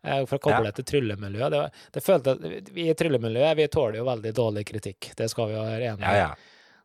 [0.00, 0.70] For å koble Ja.
[0.70, 1.50] det til tryllemiljøet.
[1.50, 5.10] Det, det følte at Vi i tryllemiljøet vi tåler jo veldig dårlig kritikk.
[5.16, 6.34] Det skal vi være enige Ja, ja.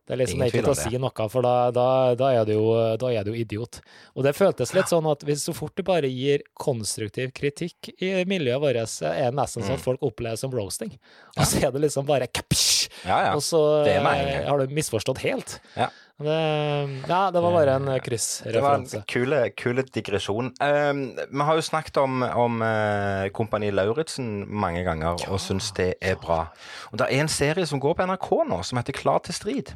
[0.03, 1.85] Det er liksom ikke til å si noe, for da, da,
[2.19, 2.65] da, er du jo,
[2.99, 3.79] da er du jo idiot.
[4.17, 8.09] Og det føltes litt sånn at hvis så fort du bare gir konstruktiv kritikk i
[8.27, 9.67] miljøet vårt, er det nesten Mm.
[9.69, 10.91] sånn at folk opplever som roasting.
[11.37, 12.89] Og så er det liksom bare kapsj!
[13.07, 13.35] ja, ja.
[13.37, 15.59] Og så eh, har du misforstått helt.
[15.77, 15.87] Ja.
[16.23, 16.35] Det,
[17.09, 18.51] ja, det var bare en kryssreferanse.
[18.53, 20.51] Det var en kule, kule digresjon.
[20.61, 25.93] Um, vi har jo snakket om, om uh, Kompani Lauritzen mange ganger, og syns det
[26.03, 26.43] er bra.
[26.91, 29.73] Og Det er en serie som går på NRK nå, som heter Klar til strid.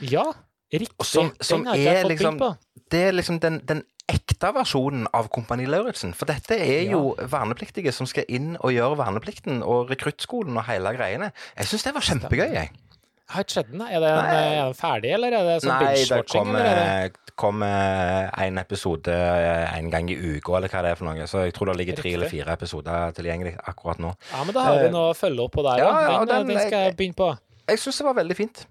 [0.00, 0.24] Ja,
[0.72, 1.04] riktig.
[1.06, 2.56] Som- som Den har jeg fått liksom- på.
[2.90, 6.12] Det er liksom den, den ekte versjonen av Kompani Lauritzen.
[6.14, 10.94] For dette er jo vernepliktige som skal inn og gjøre verneplikten, og rekruttskolen og hele
[10.96, 11.32] greiene.
[11.58, 12.70] Jeg syns det var kjempegøy, jeg.
[13.28, 13.80] Jeg har ikke sett den.
[13.82, 14.34] Er den, Nei.
[14.34, 19.76] er den ferdig, eller er det sånn Nei, det kommer er kom en episode eh,
[19.78, 21.26] en gang i uka, eller hva det er for noe.
[21.26, 24.14] Så jeg tror det ligger tre eller fire episoder tilgjengelig akkurat nå.
[24.32, 26.10] Ja, men da har vi Eh, noe å følge opp på der, ja, ja.
[26.12, 27.38] ja, den- den skal jeg begynne på.
[27.68, 28.66] Jeg syns det var veldig fint.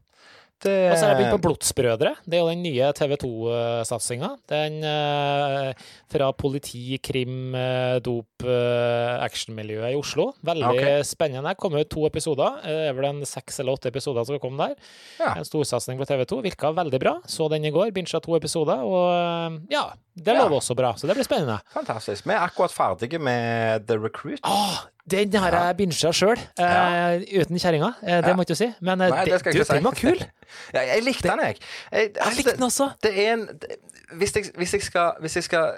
[0.65, 2.11] Det, Og så har jeg begynt på Blodsbrødre.
[2.25, 4.31] Det er jo den nye TV 2-satsinga.
[4.49, 10.31] Den eh, fra politi, krim, eh, dop, eh, actionmiljøet i Oslo.
[10.45, 11.05] Veldig okay.
[11.05, 11.53] spennende.
[11.53, 12.59] Det kommer ut to episoder.
[12.63, 14.75] Eh, Det er vel en seks eller åtte episoder som kom der.
[15.19, 15.35] Ja.
[15.35, 16.41] En storsatsing på TV 2.
[16.45, 17.15] Virka veldig bra.
[17.29, 17.93] Så den i går.
[17.95, 18.81] Bincha to episoder.
[18.85, 20.47] Og eh, ja, det Ja.
[20.47, 20.93] også bra.
[20.95, 21.59] Så det blir spennende.
[21.73, 22.25] Fantastisk.
[22.25, 24.39] Vi er akkurat ferdige med The Recruit.
[24.43, 24.77] Åh,
[25.09, 27.17] den har jeg binsja sjøl, Ja.
[27.41, 27.93] uten kjerringa.
[28.01, 28.73] Eh, det må jeg ikke si.
[28.81, 29.73] Men eh, Nei, det det, du, si.
[29.73, 30.19] den var kul.
[30.73, 31.57] Ja, jeg likte den, jeg.
[31.91, 32.91] jeg Jeg likte den også.
[33.03, 33.75] Det er en det-
[34.13, 35.73] hvis, jeg, hvis, jeg skal, hvis jeg skal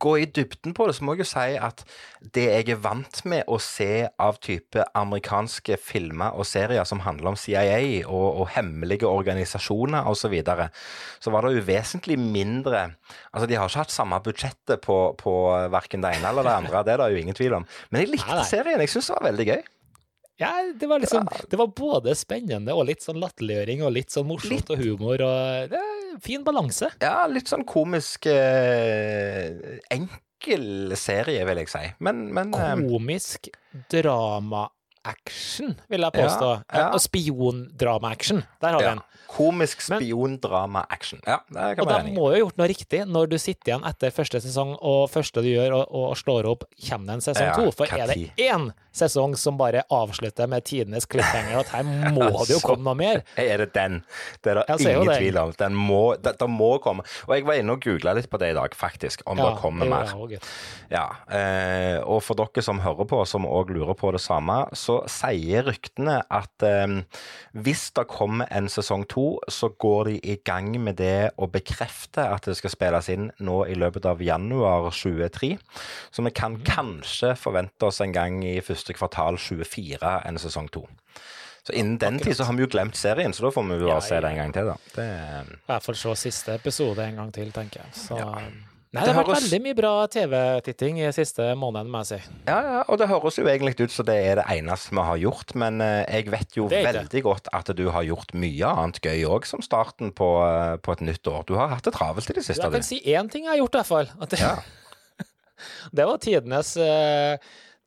[0.00, 1.84] gå i dybden på det, så må jeg jo si at
[2.34, 7.32] det jeg er vant med å se av type amerikanske filmer og serier som handler
[7.32, 10.66] om CIA og, og hemmelige organisasjoner osv., så, videre,
[11.22, 12.82] så var det uvesentlig mindre
[13.32, 15.32] Altså, de har ikke hatt samme budsjettet på, på
[15.72, 17.66] verken det ene eller det andre, det er det jo ingen tvil om.
[17.88, 18.82] Men jeg likte serien.
[18.82, 19.62] Jeg syns det var veldig gøy.
[20.38, 24.28] Ja, det var liksom Det var både spennende og litt sånn latterliggjøring og litt sånn
[24.28, 24.70] morsomt Litt.
[24.70, 25.80] og humor og det
[26.24, 26.90] Fin balanse.
[27.02, 31.84] Ja, litt sånn komisk eh, Enkel serie, vil jeg si.
[32.04, 33.50] Men, men eh, Komisk
[35.08, 36.50] drama-action, vil jeg påstå.
[36.74, 36.88] ja.
[36.92, 38.42] Og spiondrama-action.
[38.60, 38.90] Der har vi ja.
[38.90, 39.00] den.
[39.28, 41.20] Komisk spiondrama-action.
[41.26, 42.16] Ja, det kan Og være de enig i.
[42.16, 45.42] må jo ha gjort noe riktig når du sitter igjen etter første sesong, og første
[45.44, 47.70] du gjør, og, og slår opp, kommer det en sesong Ja, to.
[47.76, 52.56] For er det én sesong som bare avslutter med tidenes cliffhanger, at her må det
[52.56, 54.00] jo komme noe mer Er det den?
[54.42, 55.52] Det er det ingen tvil om.
[55.60, 57.04] Den må, det, det må komme.
[57.28, 59.86] Og jeg var inne og googla litt på det i dag, faktisk, om det kommer
[59.92, 60.08] mer.
[60.90, 64.97] Ja, eh, og for dere som hører på, som òg lurer på det samme, så
[65.06, 66.98] sier ryktene at eh,
[67.54, 72.24] hvis det kommer en sesong to, så går de i gang med det å bekrefte
[72.26, 75.54] at det skal spilles inn nå i løpet av januar 23.
[76.10, 80.86] Så vi kan kanskje forvente oss en gang i første kvartal 24 en sesong to.
[81.68, 83.88] Så innen den tid så har vi jo glemt serien, så da får vi jo
[83.90, 84.76] Ja, bare se det en gang til, da.
[84.94, 85.08] Det,
[85.52, 87.92] I hvert fall se siste episode en gang til, tenker jeg.
[87.92, 88.32] Så, Ja.
[88.88, 92.06] Nei, Det det har vært høres- veldig mye bra TV-titting i siste måneden, må jeg
[92.22, 92.30] si.
[92.48, 95.18] Ja, ja, og det høres jo egentlig ut som det er det eneste vi har
[95.20, 99.26] gjort, men eh, jeg vet jo veldig godt at du har gjort mye annet gøy
[99.28, 101.44] òg, som starten på, eh, på et nytt år.
[101.44, 102.64] Du har hatt det travelt i det siste.
[102.64, 104.08] Jeg kan si én ting jeg har gjort, i hvert fall.
[104.24, 104.56] At det, Ja.
[105.92, 107.36] det var tidenes, eh,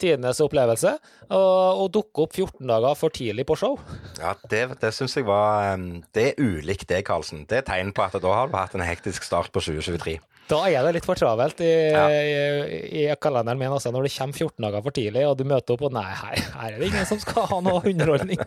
[0.02, 0.96] tidenes opplevelse
[1.32, 3.78] å dukke opp 14 dager for tidlig på show.
[4.20, 5.78] Ja, det, det syns jeg var
[6.14, 7.46] Det er ulikt det, Karlsen.
[7.50, 10.18] Det er tegn på at da har du hatt en hektisk start på 2023.
[10.52, 12.08] Da er det litt for travelt i, Ja.
[12.12, 15.78] i, i kalenderen min også, når det kommer 14 dager for tidlig, og du møter
[15.78, 18.42] opp og nei, her, her er det ingen som skal ha noe underholdning.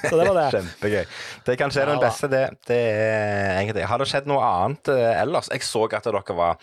[0.00, 0.46] Så det var det.
[0.54, 1.02] Kjempegøy.
[1.44, 2.44] Det kan kanskje Ja, den beste, det.
[2.70, 5.50] det er egentlig Har det skjedd noe annet eh, ellers?
[5.52, 6.56] Jeg så at dere var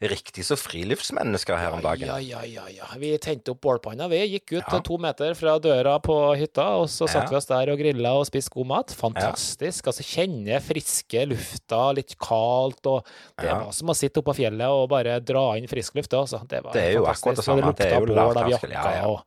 [0.00, 2.06] riktig så friluftsmennesker her om dagen.
[2.06, 2.86] Ja, ja, ja, ja.
[3.00, 4.06] Vi tente opp bålpanna.
[4.08, 4.78] Vi gikk ut Ja.
[4.86, 7.30] to meter fra døra på hytta, og så satte Ja.
[7.30, 8.94] vi oss der og grilla og spiste god mat.
[8.94, 9.86] Fantastisk.
[9.90, 13.04] Altså kjenne friske lufta, litt kaldt, og
[13.40, 16.10] det var som å sitte oppe på fjellet og bare dra inn frisk luft.
[16.14, 16.46] Altså.
[16.46, 17.26] Det var Det er jo fantastisk.
[17.26, 17.74] akkurat det samme.
[17.74, 18.70] Det er lukta bål av jakka.
[18.70, 19.06] Ja, ja.
[19.06, 19.24] og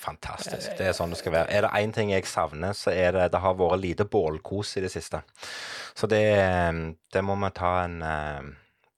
[0.00, 0.76] Fantastisk.
[0.78, 1.50] Det er sånn det skal være.
[1.52, 4.80] Er det én ting jeg savner, så er det det har vært lite bålkos i
[4.80, 5.22] det siste.
[5.94, 6.22] Så det,
[7.12, 8.40] det må vi ta en eh,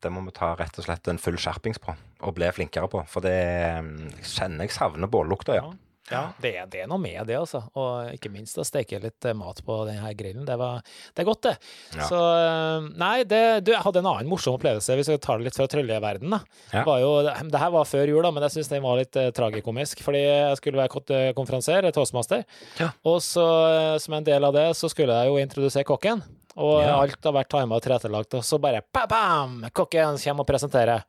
[0.03, 1.95] det må vi ta rett og slett en full skjerpings på,
[2.27, 3.05] og bli flinkere på.
[3.11, 5.71] For det jeg kjenner jeg savner bållukta, ja.
[6.11, 7.61] Ja, det det er noe med det, altså.
[7.79, 10.43] Og ikke minst å steke litt eh, mat på denne grillen.
[10.45, 10.83] Det, var,
[11.15, 11.53] det er godt, det.
[11.95, 12.09] Ja.
[12.11, 15.47] Så eh, Nei, det, du, jeg hadde en annen morsom opplevelse, hvis vi tar det
[15.47, 16.43] litt fra trølleverdenen.
[16.75, 16.83] Ja.
[16.85, 17.12] Var jo,
[17.55, 20.03] det her var før jul, da, men jeg syns den var litt eh, tragikomisk.
[20.05, 22.45] Fordi jeg skulle være kont- konferansier, eh, toastmaster,
[22.83, 22.91] Ja.
[23.09, 26.21] og så eh, som en del av det, så skulle jeg jo introdusere kokken.
[26.57, 26.97] Og Ja.
[27.01, 29.71] alt har vært tima og tilrettelagt, og så bare bam, bam!
[29.73, 31.05] Kokken kommer og presenterer.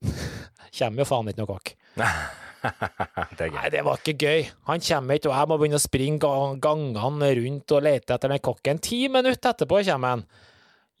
[0.78, 1.74] kommer jo faen ikke noe kokk.
[3.38, 3.48] det.
[3.52, 4.46] Nei, det var ikke gøy.
[4.68, 8.32] Han kommer ikke, og jeg må begynne å springe ga- gangene rundt og lete etter
[8.32, 8.80] den kokken.
[8.84, 10.24] Ti minutter etterpå kommer han.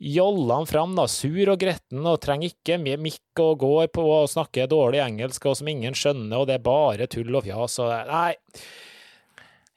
[0.00, 4.04] Joller han fram, da, sur og gretten, og trenger ikke mye mikk og går på
[4.08, 7.76] og snakker dårlig engelsk og som ingen skjønner, og det er bare tull og fjas
[7.84, 8.30] og Nei,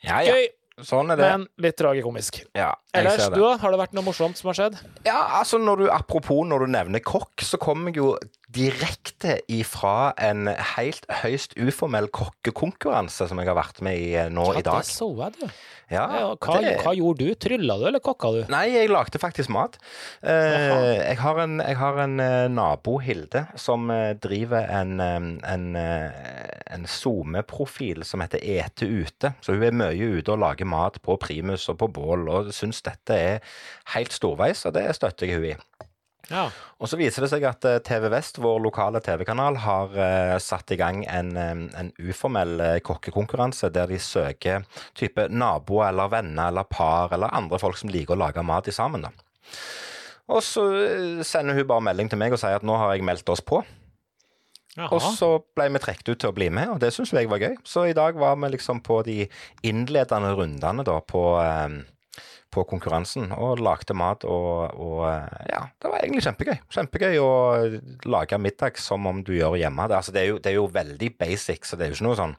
[0.03, 0.31] Ja, ja.
[0.35, 0.47] gøy,
[0.81, 1.25] Sånn er det.
[1.29, 2.39] men litt tragikomisk.
[2.57, 3.43] Ja, Ellers, du?
[3.45, 4.79] Har det vært noe morsomt som har skjedd?
[5.05, 8.15] Ja, altså når du, Apropos når du nevner kokk, så kommer jeg jo
[8.53, 14.43] direkte ifra en helt høyst uformell kokkekonkurranse som jeg har vært med i eh, nå
[14.51, 14.81] Ja, i dag.
[14.85, 15.47] det så jeg, du.
[15.93, 17.33] Ja, Ja, hva, det- hva gjorde du?
[17.35, 18.41] Trylla du, eller kokka du?
[18.53, 19.77] Nei, jeg lagde faktisk mat.
[20.21, 25.67] Eh, jeg har en, jeg har en eh, nabo, Hilde, som eh, driver en, en,
[25.75, 29.33] en SoMe-profil som heter Ete ute.
[29.41, 32.83] Så hun er mye ute og lager mat på primus og på bål, og syns
[32.85, 33.57] dette er
[33.95, 35.57] helt storveis, og det støtter jeg hun i.
[36.31, 36.45] Ja.
[36.79, 40.71] Og så viser det seg at eh, TV Vest, vår lokale TV-kanal, har uh, satt
[40.71, 44.63] i gang en, en uformell eh, kokkekonkurranse der de søker
[44.95, 49.03] type naboer eller venner eller par eller andre folk som liker å lage mat sammen.
[49.03, 49.11] da.
[50.31, 50.63] Og så
[51.27, 53.59] sender hun bare melding til meg og sier at nå har jeg meldt oss på.
[54.81, 57.41] Og så ble vi trukket ut til å bli med, og det syns jeg var
[57.43, 57.57] gøy.
[57.67, 59.23] Så i dag var vi liksom på de
[59.69, 64.25] innledende rundene da på, eh, på konkurransen og lagde mat.
[64.25, 66.55] Og, og eh, ja, det var egentlig kjempegøy.
[66.73, 67.33] Kjempegøy å
[68.09, 69.89] lage middag som om du gjør hjemme.
[69.91, 72.09] Det, altså, det, er, jo, det er jo veldig basic, så det er jo ikke
[72.09, 72.37] noe sånn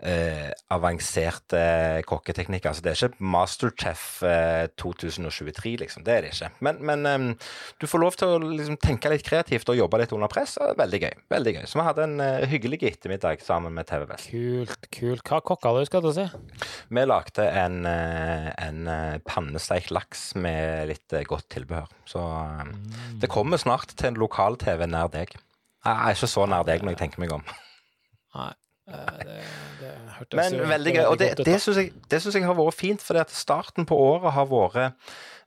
[0.00, 1.60] eh, avanserte
[2.08, 2.70] kokketeknikker.
[2.70, 6.04] Altså, det er ikke Masterchef eh, 2023, liksom.
[6.06, 6.50] Det er det ikke.
[6.64, 7.48] Men, men eh,
[7.80, 10.56] du får lov til å liksom, tenke litt kreativt og jobbe litt under press.
[10.58, 11.18] og det er Veldig gøy.
[11.34, 11.64] veldig gøy.
[11.68, 14.30] Så vi hadde en eh, hyggelig ettermiddag sammen med TV Vest.
[14.32, 15.24] Kult, kult.
[15.26, 16.28] Hva kokka du, skal du si?
[16.94, 21.90] Vi lagde en, eh, en eh, pannesteikt laks med litt godt tilbehør.
[22.08, 23.20] Så mm.
[23.22, 25.34] det kommer snart til en lokal-TV nær deg.
[25.86, 27.44] Jeg er ikke så nær deg når jeg tenker meg om.
[28.36, 28.50] Nei,
[28.88, 29.40] det,
[29.80, 31.06] det hørtes Men jo veldig gøy.
[31.06, 34.78] Og det, det syns jeg, jeg har vært fint, at starten på året har vært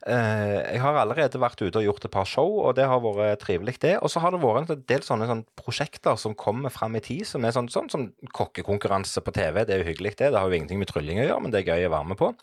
[0.05, 3.41] eh, Jeg har allerede vært ute og gjort et par show, og det har vært
[3.43, 3.95] trivelig, det.
[4.01, 7.23] Og så har det vært en del sånne, sånne prosjekter som kommer fram i tid,
[7.27, 9.63] som er sånn, sånn som kokkekonkurranse på TV.
[9.65, 10.31] Det er jo hyggelig, det.
[10.33, 12.21] Det har jo ingenting med trylling å gjøre, men det er gøy å være med
[12.21, 12.33] på.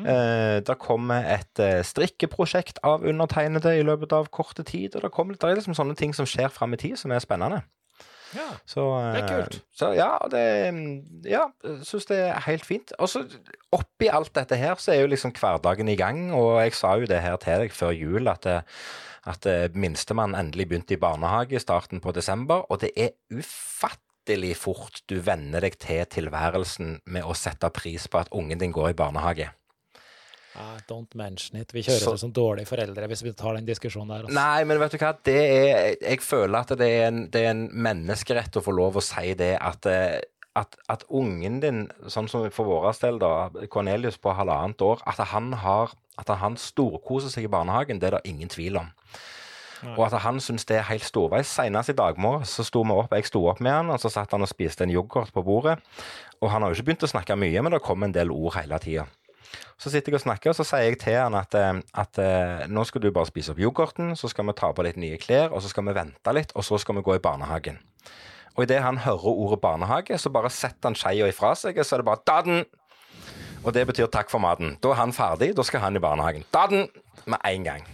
[0.00, 5.12] Eh, det kommer et eh, strikkeprosjekt av undertegnede i løpet av korte tid, og det,
[5.14, 7.64] kommer, det er liksom sånne ting som skjer fram i tid, som er spennende.
[8.36, 8.48] Ja.
[8.68, 9.60] Så, Det er eh, kult.
[9.74, 11.44] Så ja, jeg det Ja,
[11.86, 12.92] syns det er helt fint.
[12.98, 13.24] Og så
[13.74, 17.08] oppi alt dette her, så er jo liksom hverdagen i gang, og jeg sa jo
[17.10, 18.60] det her til deg før jul, at det,
[19.28, 24.54] at eh, minstemann endelig begynte i barnehage i starten på desember, og det er ufattelig
[24.56, 28.92] fort du venner deg til tilværelsen med å sette pris på at ungen din går
[28.92, 29.50] i barnehage.
[30.58, 31.72] Ah, don't mention it.
[31.72, 34.24] Vi kjører Så- ut som dårlige foreldre hvis vi tar den diskusjonen der.
[34.26, 34.34] Altså.
[34.34, 37.50] Nei, men vet du hva, det er Jeg føler at det er en, det er
[37.50, 40.20] en menneskerett å få lov å si det at eh,
[40.56, 45.22] at, at ungen din, sånn som for vår del, da, Cornelius på halvannet år, at
[45.30, 48.90] han har at han storkoser seg i barnehagen, det er det ingen tvil om.
[49.80, 49.94] Nei.
[49.96, 51.48] Og at han syns det er helt storveis.
[51.48, 54.10] Senest i dag morges så sto vi opp, jeg sto opp med han, og så
[54.12, 55.78] satt han og spiste en yoghurt på bordet.
[56.42, 58.58] Og han har jo ikke begynt å snakke mye, men det kom en del ord
[58.58, 59.06] hele tida.
[59.80, 62.66] Så sitter jeg og snakker, og så sier jeg til han at, eh, at eh,
[62.70, 65.54] nå skal du bare spise opp yoghurten, så skal vi ta på litt nye klær,
[65.54, 67.80] og så skal vi vente litt, og så skal vi gå i barnehagen.
[68.56, 71.96] Og idet han hører ordet barnehage, så bare setter han skeia ifra seg, og så
[71.96, 72.64] er det bare daden!
[73.60, 74.78] Og det betyr takk for maten.
[74.80, 76.46] Da er han ferdig, da skal han i barnehagen.
[76.54, 76.88] Daden!
[77.28, 77.84] Med en gang.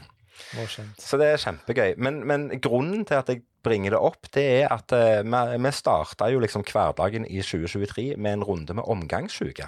[0.55, 1.01] Morsomt.
[1.03, 1.97] Så det er kjempegøy.
[1.99, 5.73] Men, men grunnen til at jeg bringer det opp, det er at uh, vi, vi
[5.75, 9.67] starta jo liksom hverdagen i 2023 med en runde med omgangssyke.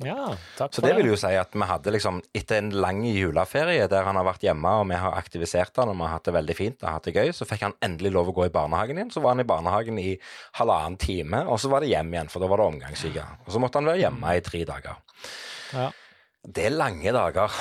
[0.00, 3.84] Ja, takk Så det vil jo si at vi hadde liksom, etter en lang juleferie
[3.92, 6.34] der han har vært hjemme og vi har aktivisert han og vi har hatt det
[6.38, 8.96] veldig fint og hatt det gøy, så fikk han endelig lov å gå i barnehagen
[8.96, 9.12] igjen.
[9.12, 10.14] Så var han i barnehagen i
[10.58, 13.26] halvannen time, og så var det hjem igjen, for da var det omgangssyke.
[13.44, 15.00] Og så måtte han være hjemme i tre dager.
[15.76, 15.88] Ja.
[16.42, 17.60] Det er lange dager.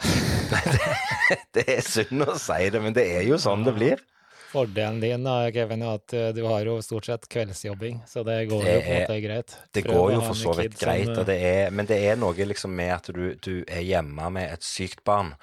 [0.50, 4.02] det, det er synd å si det, men det er jo sånn det blir.
[4.50, 8.48] Fordelen din da, Kevin, er at eh, du har jo stort sett kveldsjobbing, så det
[8.50, 9.56] går Det jo på en er- måte greit.
[9.72, 12.16] Det Prøv går jo for så vidt greit, som, eh, det er, men det er
[12.18, 15.34] noe liksom med at du, du er hjemme med et sykt barn.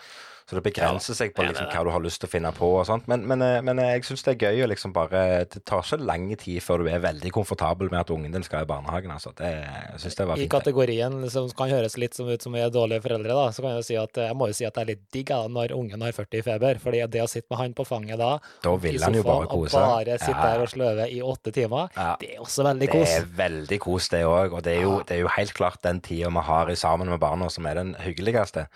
[0.47, 2.67] Så det begrenser seg på det liksom hva du har lyst til å finne på
[2.79, 3.07] og sånt.
[3.11, 5.99] Men, men, eh, men jeg syns det er gøy å liksom bare Det tar ikke
[6.07, 9.11] lang tid før du er veldig komfortabel med at ungen din skal i barnehagen.
[9.11, 9.33] Altså.
[9.35, 10.45] Det, jeg synes det var fint.
[10.47, 13.61] I kategorien som kan høres litt som ut som vi er dårlige foreldre, da, så
[13.61, 15.27] kan jeg jo si at eh, jeg må jo si at det er litt digg
[15.33, 16.79] da, når ungen har 40 i feber.
[16.79, 18.31] fordi det å sitte med han på fanget da,
[18.63, 19.75] Da i vil han jo bare kose.
[19.75, 20.47] og bare sitte Ja.
[20.55, 22.15] der og sløve i åtte timer, Ja.
[22.19, 23.09] det er også veldig Det kos.
[23.19, 24.53] er veldig kos, det òg.
[24.53, 27.09] Og det er, jo, det er jo helt klart den tida vi har i sammen
[27.09, 28.67] med barna som er den hyggeligste.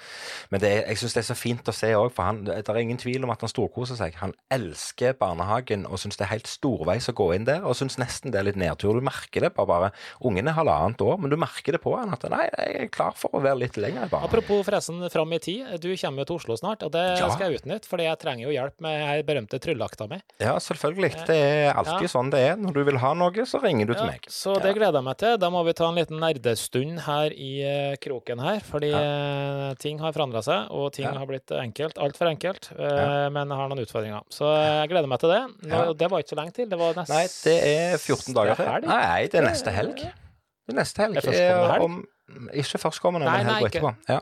[0.51, 2.75] Men det jeg syns det er så fint å se òg, for han, det er
[2.81, 4.15] ingen tvil om at han storkoser seg.
[4.21, 7.97] Han elsker barnehagen og syns det er helt storveis å gå inn der, og syns
[8.01, 8.93] nesten det er litt nedtur.
[8.97, 9.91] Du merker det på bare
[10.23, 13.13] Ungen er halvannet år, men du merker det på han at nei, jeg er klar
[13.15, 14.29] for å være litt lenger i barnehagen.
[14.31, 17.29] Apropos forresten fram i tid, du kommer jo til Oslo snart, og det Ja.
[17.29, 20.21] skal jeg utnytte, fordi jeg trenger jo hjelp med den berømte tryllakta mi.
[20.39, 21.25] Ja, selvfølgelig.
[21.27, 22.07] Det er alltid Ja.
[22.07, 22.55] sånn det er.
[22.55, 24.21] Når du vil ha noe, så ringer du til Ja, meg.
[24.29, 25.37] så det gleder jeg meg til.
[25.37, 29.99] Da må vi ta en liten nerdestund her i eh, kroken her, fordi eh, ting
[29.99, 31.97] har forandra seg, og ting har blitt enkelt.
[31.97, 33.29] Altfor enkelt, Ja.
[33.29, 34.21] men jeg har noen utfordringer.
[34.31, 35.41] Så jeg gleder meg til det.
[35.67, 35.93] Nå, Ja.
[35.93, 36.69] Det var ikke så lenge til.
[36.69, 37.57] Det var neste Nei, det
[37.93, 38.87] er 14 dager til.
[38.87, 39.95] Nei, det er neste helg.
[39.97, 41.13] Det er neste helg.
[41.15, 41.83] Det er førstkommende helg?
[41.83, 42.07] Om,
[42.53, 43.95] ikke førstkommende, men helga etterpå.
[44.09, 44.19] Ja.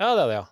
[0.00, 0.44] Ja, det er det, ja.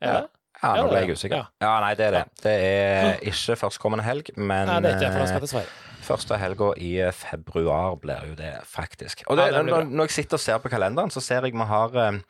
[0.00, 0.20] Er Ja.
[0.20, 0.28] det?
[0.62, 1.46] Ja, nå ble er jeg usikker.
[1.60, 1.80] Ja.
[1.80, 2.24] Nei, det er det.
[2.42, 5.48] Det er ikke førstkommende helg, men Nei, det er ikke for da skal eh, til
[5.48, 5.68] Sverige.
[6.06, 9.24] Første helga i eh, februar blir jo det, faktisk.
[9.26, 11.56] Og det, Ja, det når, når jeg sitter og ser på kalenderen, så ser jeg
[11.56, 12.20] vi har, eh,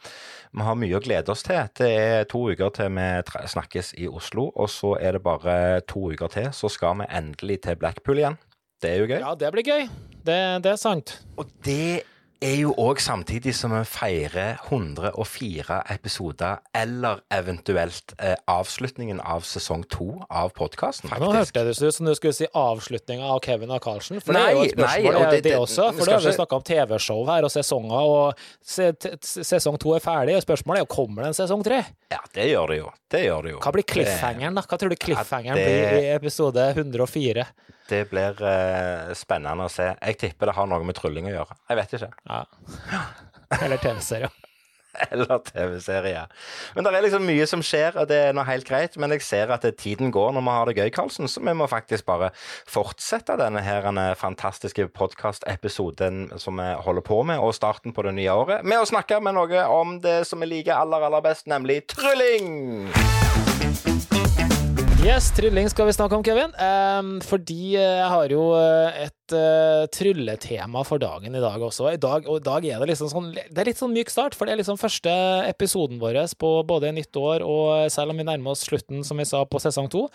[0.54, 1.68] vi har mye å glede oss til.
[1.76, 3.10] Det er to uker til vi
[3.54, 7.62] snakkes i Oslo, og så er det bare to uker til, så skal vi endelig
[7.66, 8.40] til Blackpool igjen.
[8.82, 9.20] Det er jo gøy.
[9.20, 9.87] Ja, det blir gøy.
[10.24, 11.18] Det, det er sant.
[11.40, 12.04] Og det
[12.44, 19.85] er jo òg samtidig som vi feirer 104 episoder, eller eventuelt eh, avslutningen av sesong
[19.88, 23.80] to av podkasten, Nå hørte det ut som du skulle si avslutninga av Kevin og
[23.85, 25.88] Carlsen, for det er jo et spørsmål, nei, og det, det- det også.
[25.96, 28.35] For da har vi snakka om TV-show her og sesonger, og
[29.24, 31.80] sesong to er ferdig, og spørsmålet er jo kommer det en sesong tre?
[32.12, 32.90] Ja, det gjør det jo.
[33.14, 33.61] Det gjør det jo.
[33.64, 34.62] Hva blir cliffhangeren, da?
[34.68, 37.46] Hva tror du cliffhangeren Ja, det- blir i episode 104?
[37.90, 39.90] Det blir uh, spennende å se.
[39.99, 41.61] Jeg tipper det har noe med trylling å gjøre.
[41.68, 42.11] Jeg vet ikke.
[42.31, 42.42] Ja.
[43.61, 44.33] Eller TV-serier.
[45.11, 46.27] Eller TV-serier.
[46.75, 48.97] Men det er liksom mye som skjer, og det er nå helt greit.
[49.01, 51.68] Men jeg ser at tiden går når vi har det gøy, Karlsen, så vi må
[51.70, 52.31] faktisk bare
[52.70, 58.14] fortsette denne her fantastiske fantastiske podkastepisoden som vi holder på med, og starten på det
[58.18, 61.49] nye året, med å snakke med noe om det som vi liker aller, aller best,
[61.51, 62.88] nemlig trylling!
[65.05, 66.55] Yes, trylling skal vi snakke om, Kevin.
[66.57, 71.90] Um, fordi eh, jeg har jo eh, et uh, trylletema for dagen i dag også.
[71.93, 74.33] I dag, og i dag er det liksom sånn Det er litt sånn myk start,
[74.33, 75.12] for det er liksom første
[75.45, 79.27] episoden vår på både nytt år og selv om vi nærmer oss slutten, som vi
[79.29, 80.07] sa, på sesong to,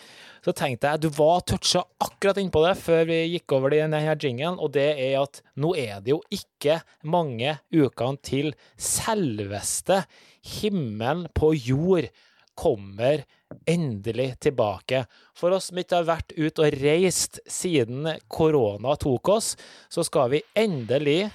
[0.42, 4.18] så tenkte jeg du var toucha akkurat innpå det før vi gikk over i her
[4.18, 10.02] jinglen, og det er at nå er det jo ikke mange ukene til selveste
[10.58, 12.10] himmelen på jord
[12.58, 13.22] kommer
[13.70, 15.04] endelig tilbake.
[15.38, 19.54] For oss som ikke har vært ute og reist siden korona tok oss,
[19.90, 21.30] så skal vi endelig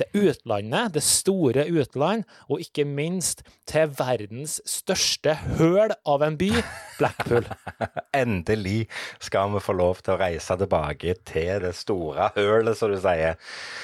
[0.00, 6.50] til utlandet, det store utland, og ikke minst til verdens største høl av en by,
[6.98, 7.46] Blackpool.
[8.22, 8.86] Endelig
[9.22, 13.38] skal vi få lov til å reise tilbake til det store hølet, som du sier.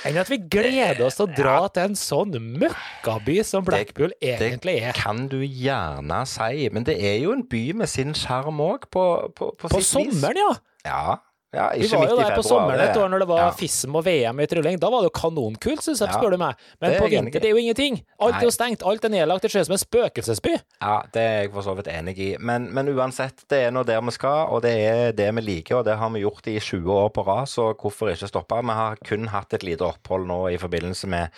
[0.09, 4.81] Enn at vi gleder oss til å dra til en sånn møkkaby som Blackpool egentlig
[4.81, 4.93] er.
[4.93, 8.89] Det kan du gjerne si, men det er jo en by med sin sjarm òg,
[8.93, 10.17] på, på, på, På sitt vis.
[10.17, 10.53] sommeren, ja.
[10.87, 11.17] Ja.
[11.55, 13.39] Ja Vi ikke var midt jo i der på sommeren et år når det var
[13.45, 13.51] ja.
[13.57, 14.79] FISM og VM i trylling.
[14.83, 16.59] Da var det jo kanonkult, syns jeg, spør du meg.
[16.81, 18.01] Men det på vinter det er jo ingenting.
[18.21, 18.83] Alt er jo stengt.
[18.83, 19.43] Alt er nedlagt.
[19.47, 20.57] Det ser ut som en spøkelsesby.
[20.83, 22.29] Ja, det er jeg for så vidt enig i.
[22.41, 25.79] Men, men uansett, det er nå der vi skal, og det er det vi liker,
[25.81, 28.59] og det har vi gjort i 20 år på rad, så hvorfor ikke stoppe?
[28.67, 31.33] Vi har kun hatt et lite opphold nå i forbindelse med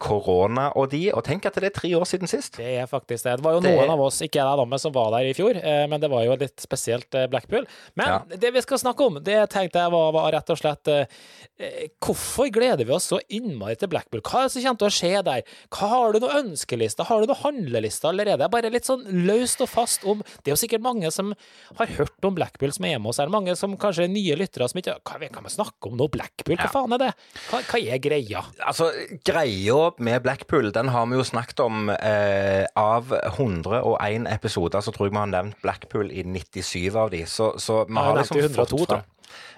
[0.00, 2.58] korona og de, og tenk at det er tre år siden sist.
[2.60, 3.36] Det er faktisk det.
[3.40, 5.34] Det var jo Det noen av oss, ikke jeg da, men som var der i
[5.36, 7.66] fjor, eh, men det var jo litt spesielt eh, Blackpool.
[7.98, 8.18] Men Ja.
[8.46, 11.16] det vi skal snakke om, det er tenkte jeg var, var rett og slett eh,
[11.60, 14.22] eh, Hvorfor gleder vi oss så innmari til Blackpool?
[14.24, 15.42] Hva er det som kommer til å skje der?
[15.74, 17.08] Hva Har du noen ønskelister?
[17.08, 18.48] Har du noen handlelister allerede?
[18.52, 21.34] Bare litt sånn løst og fast om Det er jo sikkert mange som
[21.80, 23.30] har hørt om Blackpool som er hjemme hos her.
[23.32, 26.08] Mange som kanskje er nye lyttere som ikke Hva kan vi snakke om nå?
[26.14, 26.56] Blackpool?
[26.56, 26.72] Hva Ja.
[26.72, 27.10] faen er det?
[27.50, 28.44] Hva, hva er greia?
[28.66, 28.90] Altså,
[29.26, 34.80] Greia med Blackpool den har vi jo snakket om eh, av 101 episoder.
[34.80, 37.24] Så tror jeg vi har nevnt Blackpool i 97 av de.
[37.26, 39.08] Så, så vi har liksom 102 fått fram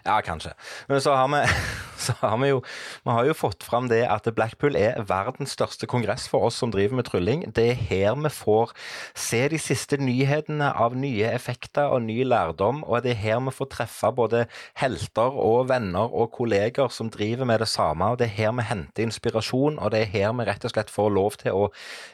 [0.05, 0.55] Ja, kanskje.
[0.89, 1.43] Men så har vi,
[2.07, 2.63] så har vi jo
[3.05, 6.73] Vi har jo fått fram det at Blackpool er verdens største kongress for oss som
[6.75, 7.45] driver med trylling.
[7.55, 8.73] Det er her vi får
[9.19, 12.83] se de siste nyhetene av nye effekter og ny lærdom.
[12.85, 14.45] Og det er her vi får treffe både
[14.81, 18.13] helter og venner og kolleger som driver med det samme.
[18.13, 20.91] og Det er her vi henter inspirasjon, og det er her vi rett og slett
[20.91, 21.69] får lov til å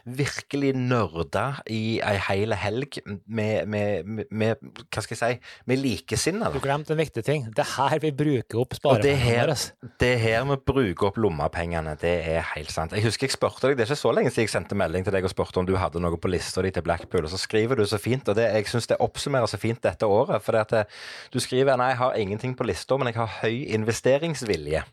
[0.05, 4.57] virkelig nørde i ei hel helg med, med, med, med
[4.89, 5.53] Hva skal jeg si?
[5.71, 6.53] Med likesinnede.
[6.55, 7.48] Du glemte en viktig ting.
[7.55, 9.57] Det er her vi bruker opp sparepengene våre.
[10.01, 11.95] det er her vi bruker opp lommepengene.
[12.01, 12.95] Det er helt sant.
[12.97, 15.17] Jeg husker jeg spurte deg, Det er ikke så lenge siden jeg sendte melding til
[15.17, 17.27] deg og spurte om du hadde noe på lista di til Blackpool.
[17.27, 20.07] Og så skriver du så fint, og det, jeg syns det oppsummerer så fint dette
[20.07, 20.43] året.
[20.45, 20.99] For det at
[21.33, 24.85] du skriver nei, jeg har ingenting på lista, men jeg har høy investeringsvilje.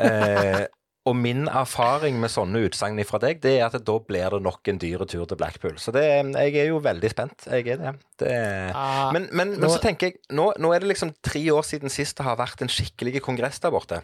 [0.00, 0.62] Eh,
[1.10, 4.70] og min erfaring med sånne utsagn fra deg, det er at da blir det nok
[4.70, 5.74] en dyr tur til Blackpool.
[5.82, 7.46] Så det, jeg er jo veldig spent.
[7.50, 7.92] Jeg er det.
[8.22, 8.36] det
[8.76, 11.92] Ah, men, men, men så tenker jeg, nå, nå er det liksom tre år siden
[11.92, 14.00] sist det har vært en skikkelig kongress der borte.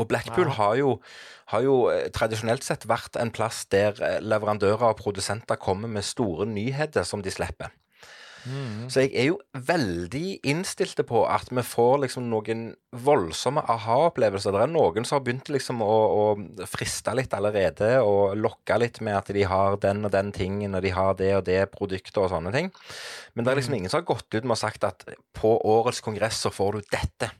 [0.00, 0.56] Og Blackpool Ja.
[0.56, 0.96] har jo,
[1.52, 6.06] har jo eh, tradisjonelt sett vært en plass der eh, leverandører og produsenter kommer med
[6.06, 7.74] store nyheter som de slipper.
[8.44, 8.88] Mm.
[8.90, 14.54] Så jeg er jo veldig innstilt på at vi får liksom noen voldsomme aha-opplevelser.
[14.54, 19.02] Det er noen som har begynt liksom å, å friste litt allerede, og lokke litt
[19.04, 22.20] med at de har den og den tingen, og de har det og det produktet
[22.20, 22.72] og sånne ting.
[23.34, 25.06] Men det er liksom ingen som har gått ut med og sagt at
[25.38, 27.32] på årets kongress så får du dette.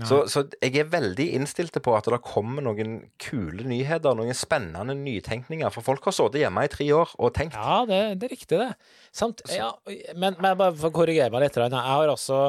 [0.00, 4.96] Så, så jeg er veldig innstilt på at det kommer noen kule nyheter, noen spennende
[4.98, 5.72] nytenkninger.
[5.74, 7.58] For folk har sittet hjemme i tre år og tenkt.
[7.58, 8.70] Ja, det, det er riktig, det.
[9.12, 9.72] Samt, ja,
[10.16, 11.58] men, men bare for å korrigere meg litt.
[11.60, 12.44] Jeg har også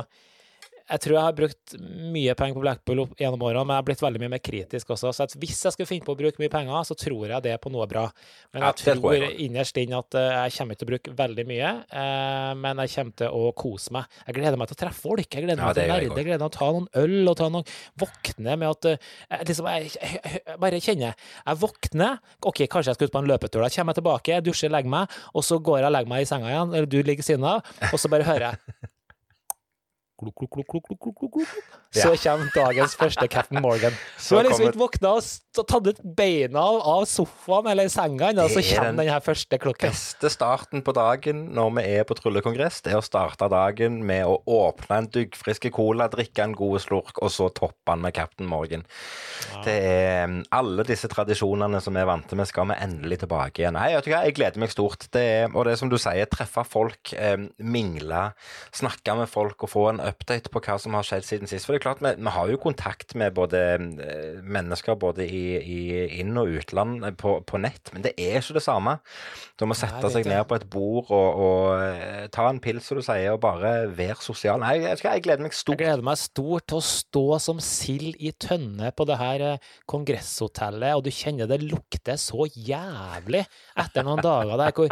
[0.94, 1.74] jeg tror jeg har brukt
[2.14, 5.14] mye penger på Blackpool gjennom årene, men jeg har blitt veldig mye mer kritisk også.
[5.16, 7.72] Så hvis jeg skulle finne på å bruke mye penger, så tror jeg det på
[7.74, 8.04] noe bra.
[8.54, 11.72] Men jeg ja, tror, innerst inne at eh, jeg kommer til å bruke veldig mye,
[12.04, 14.20] eh, men jeg kommer til å kose meg.
[14.28, 15.26] Jeg gleder meg til å treffe folk.
[15.26, 16.22] Jeg gleder Ja, meg til å nerde.
[16.22, 19.12] Jeg gleder meg til å ta noen øl og ta noen Våkne med at eh,
[19.34, 22.22] jeg, liksom, jeg, jeg, jeg bare kjenner Jeg våkner.
[22.46, 23.66] OK, kanskje jeg skal ut på en løpetur.
[23.66, 26.30] Da kommer jeg tilbake, dusjer, legger meg, og så går jeg og legger meg i
[26.30, 28.93] senga igjen, eller du ligger ved siden av, og så bare hører jeg
[30.24, 31.80] Kluk, kluk, kluk, kluk, kluk, kluk, kluk.
[31.94, 33.92] Så kommer dagens første Captain Morgan.
[33.92, 38.48] Du Så har liksom ikke våkna og tatt ut beina av, sofaen eller senga ennå,
[38.50, 39.94] så er kommer den her første klokken.
[39.94, 44.26] Beste starten på dagen når vi er på tryllekongress, det er å starte dagen med
[44.26, 48.50] å åpne en duggfrisk cola, drikke en god slurk, og så toppe den med Captain
[48.50, 48.88] Morgan.
[49.66, 53.62] Det er mm, Alle disse tradisjonene som vi er vant med, skal vi endelig tilbake
[53.62, 53.78] igjen.
[53.78, 55.08] Nei, vet du hva, jeg gleder meg stort.
[55.14, 58.26] Det er, og det er som du sier, treffe folk, eh, mingle,
[58.74, 61.68] snakke med folk og få en update på hva som har skjedd siden sist.
[61.68, 65.44] For det er klart, vi, vi har jo kontakt med både eh, mennesker både i,
[65.60, 65.80] i
[66.22, 68.98] inn- og utland eh, på, på nett, men det er ikke det samme.
[69.60, 72.88] Du må sette Nei, seg ned på et bord og, og eh, ta en pils,
[72.88, 74.62] som du sier, og bare være sosial.
[74.64, 75.76] Nei, jeg, jeg gleder meg stort.
[75.76, 79.46] Jeg gleder meg stort til å stå som sild i tønne på det her
[79.90, 83.44] kongresshotellet, og du kjenner det lukter så jævlig
[83.80, 84.92] etter noen dager der hvor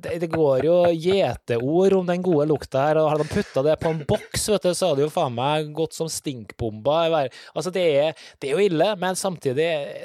[0.00, 3.76] det, det går jo gjeteord om den gode lukta her, og har de putta det
[3.80, 7.30] på en boks, vet du, så hadde jo faen meg gått som stinkbomber.
[7.54, 9.56] Altså, det er, det er jo ille, men samtidig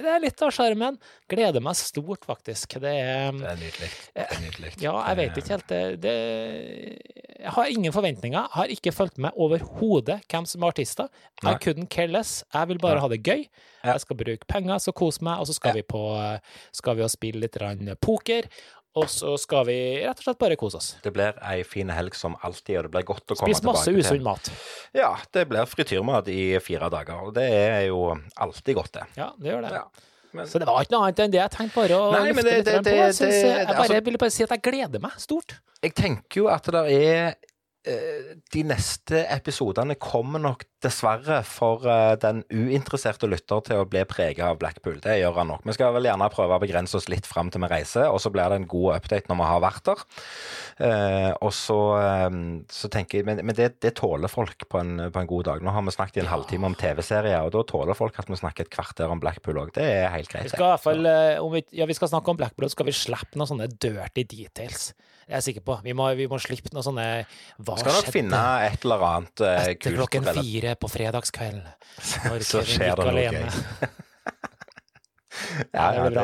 [0.03, 0.97] det er litt av sjarmen.
[1.29, 2.77] Gleder meg stort, faktisk.
[2.81, 3.89] Det er Det er nydelig.
[4.15, 4.73] Det er nydelig.
[4.81, 5.67] ja, jeg vet ikke helt.
[5.69, 6.15] Det, det
[7.39, 8.47] Jeg har ingen forventninger.
[8.55, 11.09] Har ikke fulgt med overhodet hvem som er artister.
[11.43, 12.43] I couldn't care less.
[12.53, 13.45] Jeg vil bare ha det gøy.
[13.83, 16.01] Jeg skal bruke penger, så kos meg, og så skal vi på
[16.75, 17.55] Skal vi og spille litt
[18.01, 18.49] poker.
[18.97, 20.87] Og så skal vi rett og slett bare kose oss.
[21.03, 23.93] Det blir ei fin helg som alltid, og det blir godt å komme tilbake til.
[23.93, 24.49] Spis masse usunn mat.
[24.97, 29.05] Ja, det blir frityrmat i fire dager, og det er jo alltid godt, det.
[29.19, 29.73] Ja, det gjør det.
[29.77, 29.83] Ja.
[30.31, 32.43] Men, Så det var ikke noe annet enn det jeg tenkte bare å Nei, løfte
[32.43, 32.97] det- litt det- på.
[32.97, 35.55] Jeg, synes, jeg bare, altså- ville bare si at jeg gleder meg stort.
[35.81, 37.33] jeg tenker jo at det er eh,
[37.85, 44.45] De neste episodene kommer nok dessverre for eh, den uinteresserte lytter til å bli preget
[44.47, 44.99] av Blackpool.
[45.03, 45.65] Det gjør han nok.
[45.67, 48.31] Vi skal vel gjerne prøve å begrense oss litt fram til vi reiser, og så
[48.31, 50.05] blir det en god update når vi har vært der.
[50.87, 52.29] Eh, og så, eh,
[52.71, 55.65] så tenker jeg Men, men det, det tåler folk på en, på en god dag.
[55.65, 58.39] Nå har vi snakket i en halvtime om TV-serier, og da tåler folk at vi
[58.39, 59.75] snakker et kvarter om Blackpool òg.
[59.75, 60.47] Det er helt greit.
[60.47, 62.87] Vi skal i hvert fall, eh, om vi, ja, vi skal snakke om Blackblood, skal
[62.87, 64.93] vi slippe noen sånne dirty details.
[65.29, 65.75] Det er jeg sikker på.
[65.85, 67.03] Vi må, vi må slippe noen sånne
[67.69, 69.97] Hva Skal nok finne et eller annet Etter kult.
[70.01, 71.61] klokken relat- fire på fredagskveld.
[72.29, 73.45] Når Så Kevin skjer gikk alene.
[73.49, 73.89] gøy.
[75.71, 76.23] Ja, det blir bra.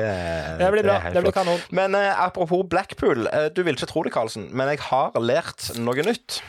[0.59, 0.95] Det blir bra.
[1.13, 1.61] Det blir kanon.
[1.71, 5.69] Men uh, apropos Blackpool, Uh, du vil ikke tro det, Karlsen, men jeg har lært
[5.79, 6.41] noe nytt.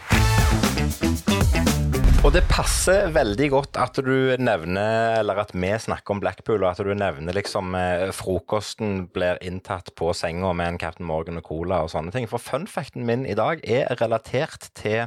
[2.26, 6.72] Og det passer veldig godt at du nevner, eller at vi snakker om Blackpool, og
[6.72, 11.46] at du nevner liksom eh, frokosten blir inntatt på senga med en Captain Morgan og
[11.46, 12.26] cola og sånne ting.
[12.26, 15.06] For funfacten min i dag er relatert til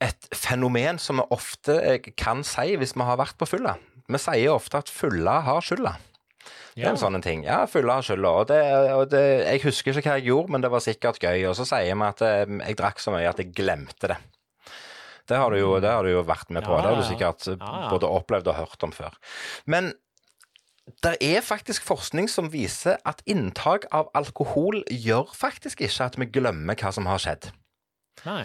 [0.00, 3.76] et fenomen som vi ofte eh, kan si hvis vi har vært på fylla.
[4.08, 5.98] Vi sier ofte at fylla har skylda.
[6.72, 7.44] Det er en sånn ting.
[7.44, 8.36] Ja, fylla har skylda.
[8.40, 8.62] Og, det,
[8.96, 11.44] og det, jeg husker ikke hva jeg gjorde, men det var sikkert gøy.
[11.52, 14.22] Og så sier vi at eh, jeg drakk så mye at jeg glemte det.
[15.32, 16.76] Det har du jo, det har du jo vært med på.
[16.76, 17.88] Ja, det har du sikkert ja.
[17.88, 19.16] både opplevd og hørt om før.
[19.64, 19.94] Men
[21.04, 26.28] det er faktisk forskning som viser at inntak av alkohol gjør faktisk ikke at vi
[26.34, 27.52] glemmer hva som har skjedd.
[28.26, 28.44] Nei.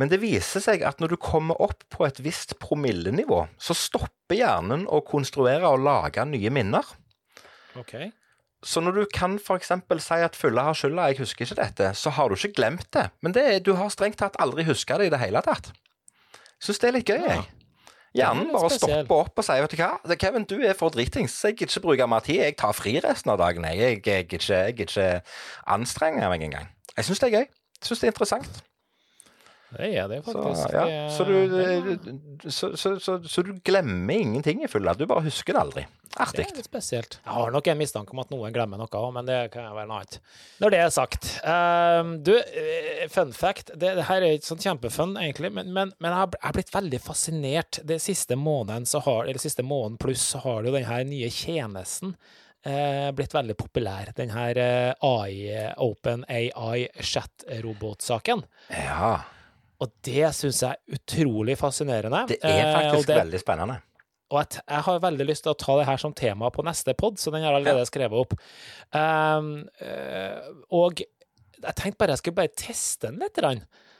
[0.00, 4.38] Men det viser seg at når du kommer opp på et visst promillenivå, så stopper
[4.38, 6.86] hjernen å konstruere og lage nye minner.
[7.80, 7.96] OK.
[8.62, 9.72] Så når du kan f.eks.
[10.04, 13.08] si at fylla har skylda, jeg husker ikke dette, så har du ikke glemt det.
[13.20, 15.72] Men det, du har strengt tatt aldri huska det i det hele tatt.
[16.62, 17.44] Syns det er litt gøy, jeg.
[18.12, 19.06] Hjernen bare spesiell.
[19.06, 21.84] stopper opp og sier vet du hva, Kevin, du er for dritings, jeg gidder ikke
[21.86, 22.42] bruke mer tid.
[22.44, 23.64] Jeg tar fri resten av dagen.
[23.64, 25.06] Jeg, gidder ikke, jeg ikke
[25.72, 26.68] anstrenge meg engang.
[26.92, 27.46] Jeg syns det er gøy.
[27.80, 28.60] Jeg syns det er interessant.
[29.72, 30.32] Det er det Så,
[30.74, 31.08] ja.
[31.10, 31.34] Så, du,
[32.50, 34.92] så, så, så, så du glemmer ingenting i fylla.
[34.98, 35.86] Du bare husker det aldri.
[36.12, 36.26] Det er
[36.58, 37.14] litt spesielt.
[37.24, 39.88] Jeg har nok en mistanke om at noen glemmer noe òg, men det kan være
[39.88, 40.18] noe annet.
[40.60, 43.70] Når det er sagt um, Du, eh, fun fact.
[43.72, 47.00] Det, det her er ikke sånn kjempefun, egentlig, men, men, men jeg har- blitt veldig
[47.00, 47.80] fascinert.
[47.88, 51.30] Det siste måneden, så har, eller siste måneden pluss, så har jo den her nye
[51.32, 52.12] tjenesten
[52.68, 54.12] eh, blitt veldig populær.
[54.18, 58.44] Den her eh, AI, Open AI-chat-robotsaken.
[58.68, 59.14] Ja.
[59.82, 62.20] Og det syns jeg er utrolig fascinerende.
[62.30, 63.80] Det er Eh, faktisk det- veldig spennende.
[64.30, 66.94] og jeg, jeg har veldig lyst til å ta det her som tema på neste
[66.96, 68.32] pod, så den har jeg allerede skrevet opp.
[68.94, 69.68] Um,
[70.70, 73.36] og jeg tenkte bare jeg skulle bare teste den litt.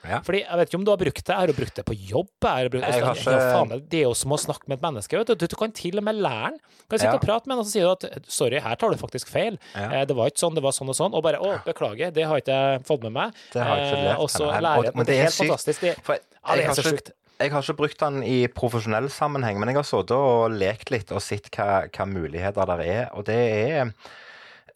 [0.04, 0.18] Ja.
[0.26, 1.28] Fordi Jeg vet ikke om du har brukt det.
[1.30, 2.28] Jeg har jo brukt det på jobb.
[2.42, 4.82] Jeg har brukt, Jeg er jo faen det er jo som å snakke med et
[4.82, 5.18] menneske.
[5.18, 5.46] Vet du.
[5.46, 6.58] Du, kan til og med lære den.
[6.58, 7.14] Du kan sitte Ja.
[7.20, 9.58] og prate med den, og så sier du at 'sorry, her tar du faktisk feil'.
[9.74, 10.02] Ja.
[10.02, 11.14] Eh, det var ikke sånn, det var sånn og sånn.
[11.14, 13.32] Og bare 'å, beklager, det har ikke jeg fått med meg'.
[13.52, 15.14] Det har jeg ikke Eh, lært og så lærer jeg men det.
[15.18, 15.48] er helt sykt.
[15.48, 15.80] fantastisk.
[15.80, 17.10] Det, For ja, det jeg er har så sjukt.
[17.40, 21.10] Jeg har ikke brukt den i profesjonell sammenheng, men jeg har sittet og lekt litt
[21.10, 23.08] og sett hva, hva muligheter der er.
[23.14, 23.92] Og det er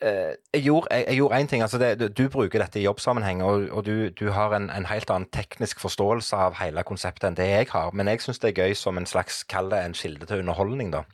[0.00, 1.62] Jeg gjorde jeg, gjorde én ting.
[1.62, 5.10] altså det, du, bruker dette i jobbsammenheng, og, og du, du har en, en helt
[5.10, 7.94] annen teknisk forståelse av hele konseptet enn det jeg har.
[7.96, 10.92] Men jeg syns det er gøy som en slags, kall det en kilde til underholdning,
[10.92, 11.04] da.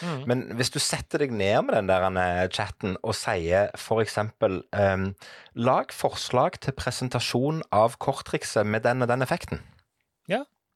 [0.00, 0.22] Mm.
[0.30, 4.18] Men hvis du setter deg ned med den der eh, chatten og sier f.eks.
[4.42, 5.12] Um,
[5.54, 9.62] lag forslag til presentasjon av korttrikset med den og den effekten,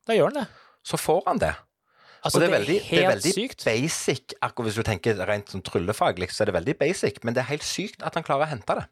[0.06, 0.48] Da gjør den det.
[0.86, 1.54] så får han det.
[2.26, 3.64] Altså, det er, veldig, det er veldig sykt.
[3.64, 4.36] basic.
[4.42, 7.50] Akkurat hvis du tenker rent sånn tryllefaglig, så er det veldig basic, men det er
[7.52, 8.86] helt sykt at han klarer å hente det.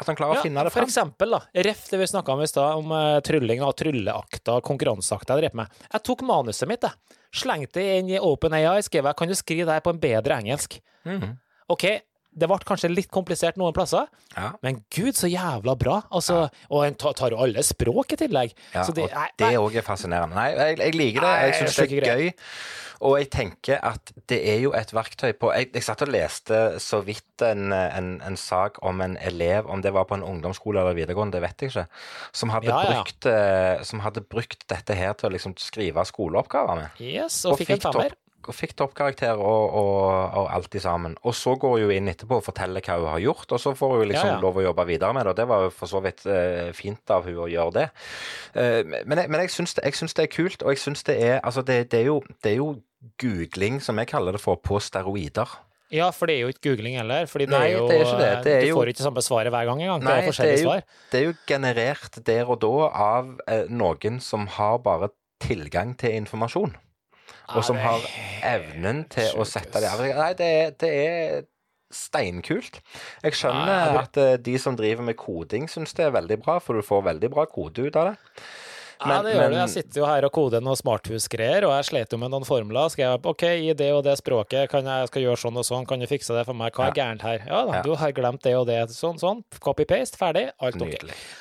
[0.00, 0.88] At han klarer å finne det for fram.
[0.88, 1.40] eksempel, da.
[1.66, 5.58] Ref det vi snakka om i stad, om uh, trylling og trylleakter, konkurranseakter jeg drev
[5.60, 5.80] med.
[5.92, 7.18] Jeg tok manuset mitt, jeg.
[7.42, 10.40] Slengte det inn i OpenAI, skrev jeg kan du skrive det her på en bedre
[10.40, 10.78] engelsk.
[11.06, 11.34] Mhm.
[11.70, 11.84] OK,
[12.32, 14.06] det ble kanskje litt komplisert noen plasser,
[14.36, 14.52] Ja.
[14.62, 16.02] men gud, så jævla bra.
[16.12, 18.52] Altså, Og en tar jo alle språk i tillegg.
[18.74, 20.34] Ja, så det, og nei, det òg er fascinerende.
[20.36, 21.34] Nei, jeg, jeg liker det.
[21.42, 22.32] Jeg syns det er gøy.
[23.00, 26.58] Og jeg tenker at det er jo et verktøy på Jeg, jeg satt og leste
[26.84, 30.82] så vidt en, en, en sak om en elev, om det var på en ungdomsskole
[30.82, 31.86] eller videregående, det vet jeg ikke,
[32.36, 32.98] som hadde, Ja, ja.
[33.00, 37.00] Brukt, eh, som hadde brukt dette her til å liksom skrive skoleoppgaver med.
[37.00, 38.12] yes, og, fikk en femmer.
[38.48, 40.04] Og fikk toppkarakter og, og,
[40.40, 41.16] og alt i sammen.
[41.28, 43.74] Og så går hun jo inn etterpå og forteller hva hun har gjort, og så
[43.76, 44.40] får hun liksom Ja, ja.
[44.40, 47.10] lov å jobbe videre med det, og det var jo for så vidt eh, fint
[47.10, 47.86] av hun å gjøre det.
[48.54, 51.18] Eh, men men jeg syns det, jeg syns det er kult, og jeg syns det
[51.22, 52.70] er Altså, det, det, er jo, det er jo
[53.20, 55.48] googling, som jeg kaller det for, på steroider.
[55.90, 57.26] Ja, for det er jo ikke googling heller.
[57.26, 58.34] Fordi det Nei, er jo, det er ikke det.
[58.44, 60.04] Det er du jo- får ikke samme svaret hver gang engang.
[60.04, 60.84] Det er forskjellige det er jo- svar.
[61.10, 62.74] Det er jo generert der og da
[63.08, 65.08] av eh, noen som har bare
[65.42, 66.76] tilgang til informasjon.
[67.54, 68.04] Og som har
[68.46, 70.02] evnen til å sette det ass.
[70.02, 71.48] Nei, det er, det er
[71.90, 72.80] steinkult.
[73.24, 76.78] Jeg skjønner at eh, de som driver med koding, syns det er veldig bra, for
[76.78, 78.44] du får veldig bra kode ut av det.
[79.00, 79.50] Ja, Men- det gjør det.
[79.50, 82.44] men- Jeg sitter jo her og koder noen smarthusgreier, og jeg slet jo med noen
[82.44, 82.90] formler.
[82.90, 85.86] Skal jeg OK, i det og det språket, kan jeg skal gjøre sånn og sånn,
[85.88, 86.72] kan du fikse det for meg?
[86.72, 87.38] Hva er gærent her?
[87.46, 87.82] Ja da, Ja.
[87.82, 88.88] du har glemt det og det.
[88.90, 89.42] Sånn, sånn.
[89.60, 90.50] Copy-paste, ferdig.
[90.60, 90.98] Alt ok.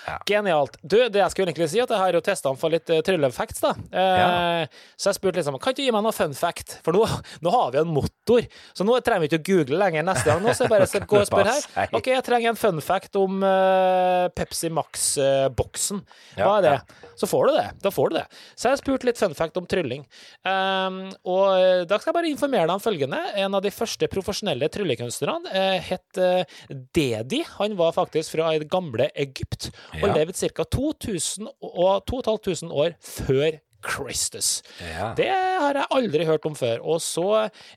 [0.07, 0.18] Ja.
[0.26, 0.78] Genialt.
[0.86, 3.01] Du, det jeg skulle egentlig si, at jeg har jo testa den for litt uh,
[3.01, 3.74] tryllefacts, da.
[3.91, 6.80] Eh, Så jeg spurte liksom Kan du gi meg noe fun fact?
[6.84, 7.05] For nå,
[7.41, 8.41] nå har vi en motor,
[8.74, 10.41] så nå trenger vi ikke å google lenger neste gang.
[10.41, 11.89] Nå så jeg bare skal gå og spørre her.
[11.93, 16.01] OK, jeg trenger en fun fact om uh, Pepsi Max-boksen.
[16.38, 16.72] Ja, Hva er det?
[16.80, 17.10] ja.
[17.20, 17.70] Så får får du det.
[17.84, 18.26] Da får du det.
[18.56, 20.06] Så jeg har spurt litt fun fact om trylling.
[20.45, 23.22] Um, og eh, da skal jeg bare informere deg om følgende.
[23.41, 26.60] En av de første profesjonelle tryllekunstnerne uh, het uh,
[26.95, 27.41] Dedi.
[27.58, 29.72] Han var faktisk fra det gamle Egypt
[30.02, 30.14] og Ja.
[30.22, 30.64] levde ca.
[30.64, 34.60] 2000 og 2500 år før Christus.
[34.84, 35.14] Ja.
[35.18, 36.82] Det har jeg aldri hørt om før.
[36.84, 37.28] Og så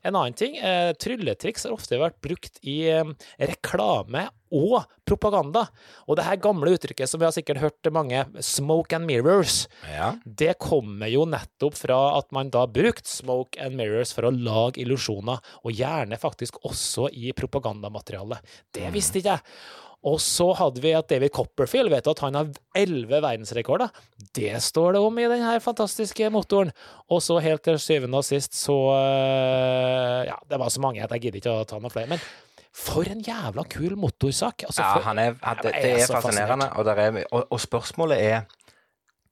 [0.03, 0.57] en annen ting.
[0.57, 5.65] Eh, trylletriks har ofte vært brukt i eh, reklame og propaganda.
[6.07, 10.13] Og det her gamle uttrykket som vi har sikkert hørt mange, 'smoke and mirrors', ja.
[10.25, 14.81] det kommer jo nettopp fra at man da brukte smoke and mirrors for å lage
[14.83, 18.39] illusjoner, og gjerne faktisk også i propagandamateriale.
[18.73, 19.41] Det visste ikke jeg.
[20.03, 23.91] Og så hadde vi at David Copperfield vet du at han har elleve verdensrekorder.
[24.35, 26.73] Det står det om i den her fantastiske motoren.
[27.07, 31.13] Og så helt til syvende og sist så øh, Ja, det var så mange at
[31.15, 32.11] jeg gidder ikke å ta noen flere.
[32.11, 32.23] Men
[32.73, 34.65] for en jævla kul motorsak.
[34.67, 36.69] Altså, ja for, han er, han, det, det er er fascinerende.
[36.73, 38.43] Og, er, og, og spørsmålet er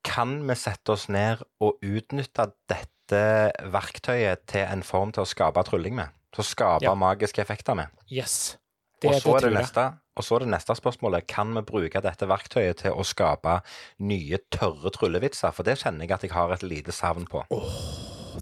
[0.06, 3.22] Kan vi sette oss ned og utnytte dette
[3.74, 6.16] verktøyet til en form til å skape trylling med?
[6.32, 6.96] Til å skape Ja.
[6.96, 7.92] magiske effekter med?
[8.10, 8.58] Yes.
[9.02, 12.28] Og så, er det neste, og så er det neste spørsmålet Kan vi bruke dette
[12.30, 13.60] verktøyet til å skape
[14.06, 15.56] nye, tørre tryllevitser?
[15.56, 17.42] For det kjenner jeg at jeg har et lite savn på.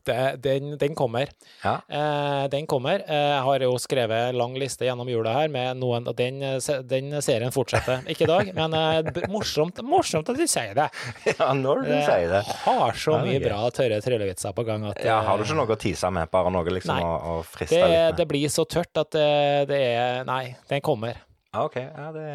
[0.06, 1.30] Det, den, den kommer.
[1.64, 1.76] Ja.
[1.90, 3.02] Eh, den kommer.
[3.08, 6.60] Eh, jeg har jo skrevet lang liste gjennom jula her med noen Og den, eh,
[6.90, 8.02] den serien fortsetter.
[8.12, 10.90] Ikke i dag, men eh, morsomt, morsomt at du sier det.
[11.34, 12.44] ja, når du Jeg sier det.
[12.66, 15.76] har så mye bra tørre tryllevitser på gang at Ja, har du eh, ikke noe
[15.76, 16.30] å tise med?
[16.34, 17.04] Bare noe liksom Nei.
[17.06, 18.18] å, å friste det, litt med?
[18.22, 19.28] det blir så tørt at det,
[19.72, 21.18] det er Nei, den kommer.
[21.58, 22.26] OK, ja, det,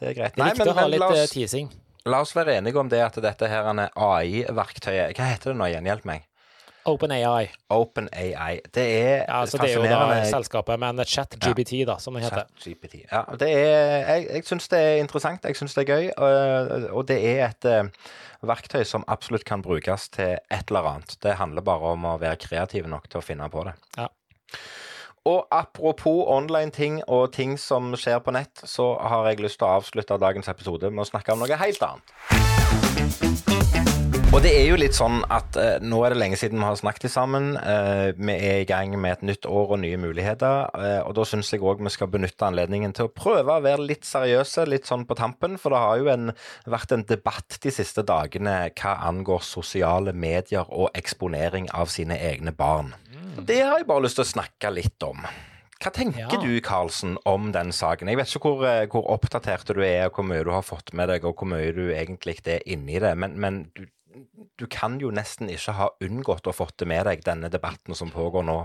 [0.00, 0.32] det er greit.
[0.36, 1.66] Det er Nei, viktig men, å ha litt eh, oss, teasing.
[2.08, 5.68] la oss være enige om det at dette her er AI-verktøyet Hva heter det nå
[5.68, 5.88] igjen?
[5.90, 6.24] Hjelp meg.
[6.88, 7.48] OpenAI.
[7.70, 8.60] OpenAI.
[8.74, 12.48] Det er Ja, altså det er jo da selskapet, men ChatGPT, da, som det heter.
[12.58, 13.04] ChatGPT.
[13.12, 16.10] Ja, det er, jeg jeg syns det er interessant, jeg syns det er gøy.
[16.16, 17.90] Og, og det er et eh,
[18.42, 21.16] verktøy som absolutt kan brukes til et eller annet.
[21.22, 23.76] Det handler bare om å være kreativ nok til å finne på det.
[23.98, 24.10] Ja.
[25.24, 29.70] Og apropos online ting og ting som skjer på nett, så har jeg lyst til
[29.70, 33.50] å avslutte dagens episode med å snakke om noe helt annet.
[34.32, 36.78] Og det er jo litt sånn at eh, nå er det lenge siden vi har
[36.80, 37.50] snakket sammen.
[37.60, 40.70] Eh, vi er i gang med et nytt år og nye muligheter.
[40.72, 43.84] Eh, og da syns jeg òg vi skal benytte anledningen til å prøve å være
[43.84, 45.58] litt seriøse, litt sånn på tampen.
[45.60, 46.32] For det har jo en,
[46.64, 52.56] vært en debatt de siste dagene hva angår sosiale medier og eksponering av sine egne
[52.56, 52.94] barn.
[53.36, 55.28] Det har jeg bare lyst til å snakke litt om.
[55.82, 56.40] Hva tenker Ja.
[56.40, 58.08] du, Karlsen, om den saken?
[58.08, 60.94] Jeg vet ikke hvor, eh, hvor oppdatert du er, og hvor mye du har fått
[60.96, 63.84] med deg, og hvor mye du egentlig er inni det, men, men du,
[64.58, 68.10] du kan jo nesten ikke ha unngått å fått det med deg, denne debatten som
[68.12, 68.56] pågår nå,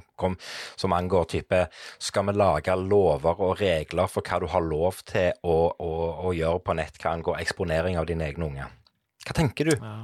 [0.75, 1.61] som angår type
[1.99, 5.91] Skal vi lage lover og regler for hva du har lov til å, å,
[6.29, 8.69] å gjøre på nett, hva angår eksponering av dine egne unge?
[9.27, 9.75] Hva tenker du?
[9.77, 9.97] Ja.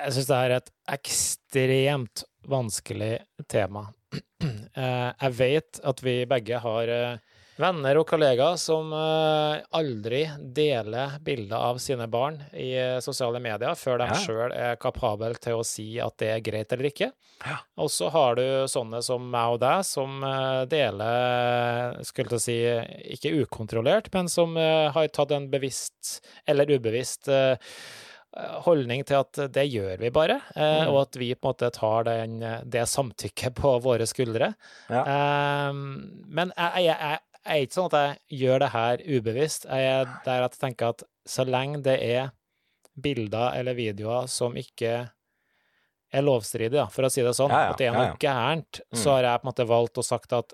[0.00, 3.14] Jeg syns det er et ekstremt vanskelig
[3.50, 3.88] tema.
[4.70, 7.29] Eh, Jeg vet at vi begge har eh,
[7.60, 10.22] venner og kollegaer som eh, aldri
[10.56, 14.18] deler bilder av sine barn i eh, sosiale medier før de Ja.
[14.24, 17.10] sjøl er kapable til å si at det er greit eller ikke.
[17.46, 17.56] Ja.
[17.80, 22.44] Og så har du sånne som meg og deg, som eh, deler, skulle til å
[22.48, 22.58] si,
[23.16, 27.28] ikke ukontrollert, men som har tatt en bevisst eller ubevisst
[28.62, 30.90] holdning til at det gjør vi bare, eh, Mm.
[30.92, 32.38] og at vi på en måte tar den,
[32.70, 34.52] det samtykket på våre skuldre.
[34.88, 35.02] Ja.
[35.72, 39.64] Men jeg, jeg, jeg er ikke sånn at jeg gjør det her ubevisst.
[39.70, 42.30] Jeg er der at jeg tenker at så lenge det er
[43.00, 44.92] bilder eller videoer som ikke
[46.10, 48.16] er lovstridige, for å si det sånn, Ja, ja, at det er noe ja.
[48.18, 48.98] gærent, Mm.
[48.98, 50.52] så har jeg på en måte valgt og sagt at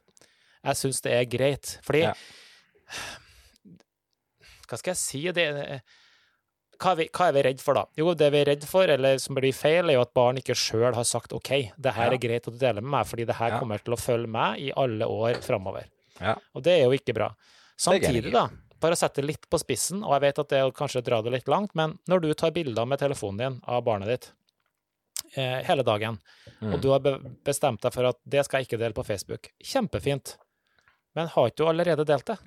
[0.67, 1.79] jeg syns det er greit.
[1.87, 2.03] Fordi.
[4.69, 5.23] Hva skal jeg si?
[5.33, 5.47] Det,
[6.77, 7.85] hva, er vi, hva er vi redd for, da?
[7.97, 10.57] Jo, det vi er redd for, eller som blir feil, er jo at barn ikke
[10.59, 13.57] sjøl har sagt OK, det her er greit å dele med meg, fordi det her
[13.61, 15.87] kommer til å følge meg i alle år framover.
[16.21, 16.37] Ja.
[16.55, 17.31] Og det er jo ikke bra.
[17.77, 18.47] Samtidig, da,
[18.81, 21.03] bare å sette det litt på spissen, og jeg vet at det er å kanskje
[21.05, 24.33] dra det litt langt, men når du tar bilder med telefonen din av barnet ditt
[25.37, 26.19] eh, hele dagen,
[26.61, 26.73] Mm.
[26.73, 29.51] og du har be bestemt deg for at det skal jeg ikke dele på Facebook,
[29.61, 30.37] kjempefint,
[31.15, 32.39] men har ikke du allerede delt det?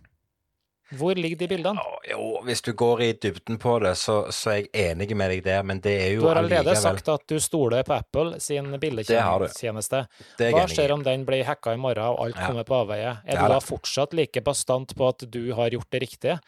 [0.97, 1.81] Hvor ligger de bildene?
[2.09, 5.43] Jo, hvis du går i dybden på det, så, så er jeg enig med deg
[5.45, 8.39] der, men det er jo Du har allerede allikevel sagt at du stoler på Apple
[8.41, 10.01] sin bildetjeneste.
[10.39, 12.47] Hva skjer om den blir hacka i morgen og alt Ja.
[12.47, 13.11] kommer på avveie?
[13.25, 16.39] Er Ja du da fortsatt like bastant på at du har gjort det riktige?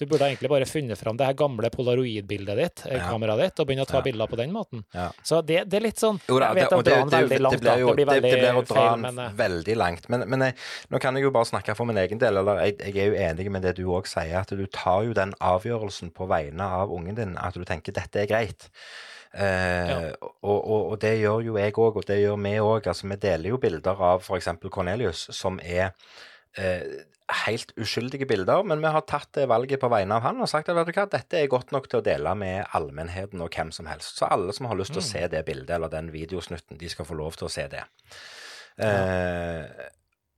[0.00, 3.10] Du burde egentlig bare funnet fram det her gamle polaroid-bildet ditt, eh, Ja.
[3.10, 4.04] kameraet ditt, og begynne å ta Ja.
[4.08, 4.84] bilder på den måten.
[4.96, 5.10] Ja.
[5.22, 7.78] Så det, det er litt sånn Jeg vet at det, drar veldig langt, Det, blir
[7.84, 10.08] jo- Det veldig det blir å dra feil, men eh, veldig langt.
[10.08, 10.54] Men, men jeg,
[10.90, 12.36] nå kan jeg jo bare snakke for min egen del.
[12.40, 15.12] eller jeg, jeg er jo enig med det du òg sier, at du tar jo
[15.12, 18.68] den avgjørelsen på vegne av ungen din, at du tenker dette er greit.
[19.32, 20.10] Eh,
[20.42, 22.86] og, og, og det gjør jo jeg òg, og det gjør vi òg.
[22.90, 24.48] Altså, vi deler jo bilder av f.eks.
[24.70, 25.92] Cornelius, som er
[26.58, 26.82] eh,
[27.44, 30.76] helt uskyldige bilder, men vi har tatt valget på vegne av han og sagt at
[30.78, 33.88] vet du hva, dette er godt nok til å dele med allmennheten og hvem som
[33.90, 34.18] helst.
[34.18, 37.08] Så alle som har lyst til å se det bildet eller den videosnutten, de skal
[37.08, 37.84] få lov til å se det.
[38.80, 39.64] Eh,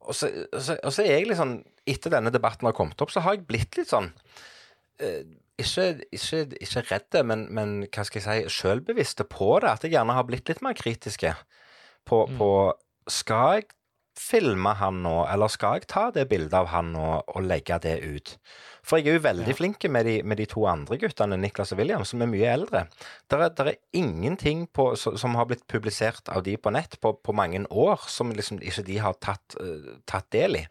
[0.02, 3.10] og, så, så, og så er jeg litt sånn Etter denne debatten har kommet opp,
[3.10, 4.12] så har jeg blitt litt sånn
[5.02, 5.24] eh,
[5.58, 9.72] ikke, ikke, ikke redde, men, men hva skal jeg si, selvbevisste på det.
[9.72, 11.34] At jeg gjerne har blitt litt mer kritiske
[12.08, 12.50] på, på
[13.10, 13.66] Skal jeg
[14.18, 17.96] filme han nå, eller skal jeg ta det bildet av han nå og legge det
[18.04, 18.36] ut?
[18.82, 19.54] For jeg er jo veldig Ja.
[19.54, 22.88] flink med de, med de to andre guttene, Niklas og William, som er mye eldre.
[23.30, 27.32] Det er, er ingenting på, som har blitt publisert av de på nett på, på
[27.32, 30.64] mange år, som liksom ikke de har tatt, uh, tatt del i.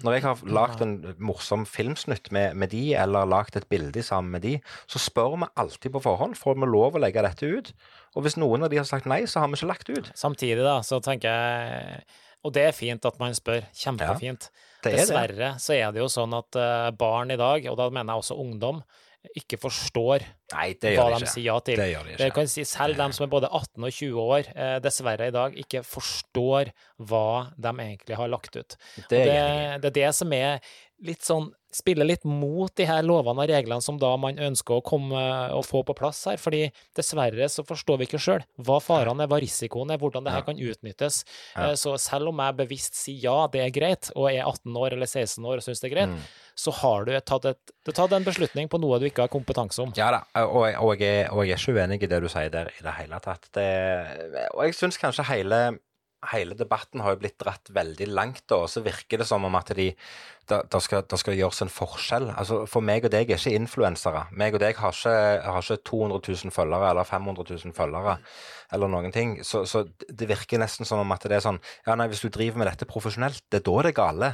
[0.00, 4.32] Når jeg har lagd en morsom filmsnutt med, med de, eller lagd et bilde sammen
[4.38, 4.56] med de,
[4.88, 7.74] så spør vi alltid på forhånd får vi lov å legge dette ut.
[8.16, 10.10] Og hvis noen av de har sagt nei, så har vi ikke lagt ut.
[10.16, 12.02] Samtidig, da, så tenker jeg
[12.44, 13.66] Og det er fint at man spør.
[13.76, 14.48] Kjempefint.
[14.80, 14.94] Det.
[14.96, 18.24] Dessverre så er det jo sånn at eh, barn i dag, og da mener jeg
[18.24, 18.80] også ungdom,
[19.36, 20.22] ikke forstår
[20.54, 21.32] Nei, det hva gjør de de ikke.
[21.34, 21.76] sier ja til.
[21.76, 22.28] Det gjør de ikke.
[22.38, 25.58] kan si Selv de som er både 18 og 20 år, eh, dessverre i dag
[25.60, 26.70] ikke forstår
[27.04, 27.26] hva
[27.60, 28.76] de egentlig har lagt ut.
[28.96, 30.72] Det det, jeg det er det som er
[31.04, 34.82] litt sånn Spiller litt mot de her lovene og reglene som da man ønsker å
[34.82, 35.20] komme
[35.54, 36.36] og få på plass her.
[36.36, 36.64] fordi
[36.98, 40.42] dessverre så forstår vi ikke sjøl hva farene er, hva risikoen er, hvordan det her
[40.42, 41.22] kan utnyttes.
[41.54, 41.70] Ja.
[41.70, 44.92] Eh, Så selv om jeg bevisst sier ja, det er greit, og er 18 år
[44.98, 46.18] eller 16 år og syns det er greit, Mm.
[46.56, 49.78] så har du tatt, et, du tatt en beslutning på noe du ikke har kompetanse
[49.80, 49.92] om.
[49.96, 52.50] Ja da, og, og, jeg er, og jeg er ikke uenig i det du sier
[52.50, 53.46] der i det hele tatt.
[53.54, 53.68] Det,
[54.54, 55.78] og jeg syns kanskje hele,
[56.32, 59.56] hele debatten har jo blitt dratt veldig langt, da, og så virker det som om
[59.56, 59.90] at de
[60.50, 62.28] da, da, skal, da skal gjøres en forskjell.
[62.34, 64.24] Altså, For meg og deg er ikke influensere.
[64.36, 65.12] Meg og deg har ikke,
[65.46, 68.16] har ikke 200 000 følgere eller 500 000 følgere
[68.74, 69.36] eller noen ting.
[69.46, 72.30] Så, så det virker nesten som om at det er sånn Ja, nei, hvis du
[72.32, 74.32] driver med dette profesjonelt, det er da det er gale.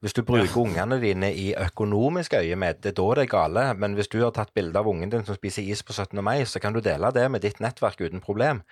[0.00, 3.68] Hvis du bruker ungene dine i økonomisk øyemed, det er da det er gale.
[3.76, 6.16] Men hvis du har tatt bilde av ungen din som spiser is på 17.
[6.24, 8.64] mai, så kan du dele det med ditt nettverk uten problem.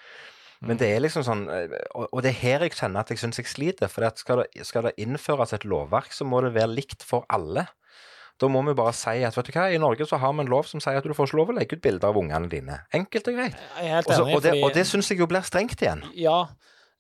[0.61, 3.21] Men det er liksom sånn, eh, og og det er her jeg kjenner at jeg
[3.23, 3.91] syns jeg sliter.
[3.93, 7.69] For skal, det, skal det innføres et lovverk, så må det være likt for alle.
[8.39, 10.51] Da må vi bare si at vet du hva, i Norge så har vi en
[10.51, 12.77] lov som sier at du får ikke lov å legge ut bilder av ungene dine.
[12.95, 13.57] Enkelt og greit.
[13.83, 16.05] Er Og, og det, og det syns jeg jo blir strengt igjen.
[16.15, 16.45] Ja,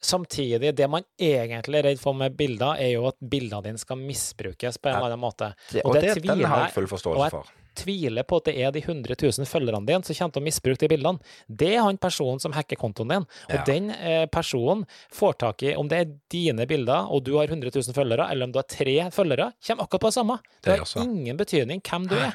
[0.03, 3.99] samtidig, det man egentlig er redd for med bilder, er jo at bildene dine skal
[4.03, 5.53] misbrukes på en eller annen måte.
[5.71, 6.75] Det, Og og det det, den tviler jeg-
[7.07, 7.55] og jeg.
[7.79, 10.83] Tviler på at det er de 100 000 følgerne dine som kommer til å misbruke
[10.83, 11.21] de bildene.
[11.49, 13.27] Det er han personen som hacker kontoen din.
[13.49, 13.63] Og Ja.
[13.69, 17.71] den eh, personen får tak i om det er dine bilder, og du har 100
[17.75, 20.39] 000 følgere, eller om du har tre følgere, kommer akkurat på det samme.
[20.63, 22.35] Det, Det har ingen betydning hvem du er.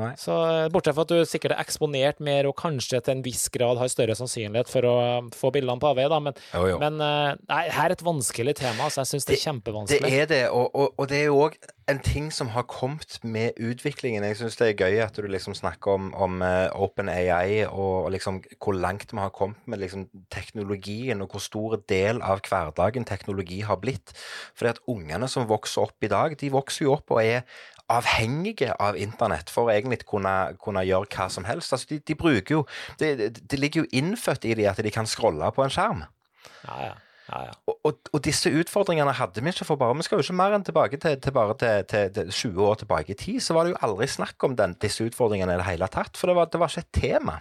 [0.00, 0.10] Nei.
[0.18, 3.46] Så eh, Bortsett fra at du sikkert er eksponert mer og kanskje til en viss
[3.54, 6.18] grad har større sannsynlighet for å um, få bildene på avveie, da.
[6.24, 6.80] Men, Jo, jo.
[6.82, 10.02] men eh, nei, her er et vanskelig tema, så jeg syns det er kjempevanskelig.
[10.02, 11.58] Det det er det, og, og, og det er jo òg
[11.90, 14.24] en ting som har kommet med utviklingen.
[14.24, 18.06] Jeg syns det er gøy at du liksom snakker om, om eh, Open AI og,
[18.06, 22.40] og liksom hvor langt vi har kommet med liksom teknologien, og hvor stor del av
[22.48, 24.14] hverdagen teknologi har blitt.
[24.56, 27.44] Fordi at ungene som vokser opp i dag, de vokser jo opp og er
[27.92, 31.74] avhengige av internett for å egentlig kunne, kunne gjøre hva som helst.
[31.74, 32.64] Altså, de, de bruker jo
[33.00, 36.04] det, det ligger jo innfødt i de at de kan scrolle på en skjerm.
[36.64, 36.94] Ja, ja.
[37.28, 37.52] ja, ja.
[37.68, 40.56] Og, og, og disse utfordringene hadde vi ikke for bare Vi skal jo ikke mer
[40.56, 43.66] enn tilbake til, til bare til, til, til 20 år tilbake i tid, så var
[43.66, 46.16] det jo aldri snakk om den, disse utfordringene i det hele tatt.
[46.16, 47.38] For det var, det var ikke et tema.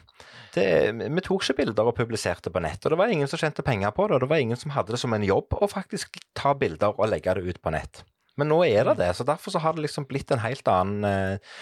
[0.54, 3.66] Det, vi tok ikke bilder og publiserte på nett, og det var ingen som tjente
[3.66, 4.20] penger på det.
[4.20, 7.08] Og det var ingen som hadde det som en jobb å faktisk ta bilder og
[7.10, 8.04] legge det ut på nett.
[8.40, 11.06] Men nå er det det, så derfor så har det liksom blitt en helt annen
[11.06, 11.58] eh,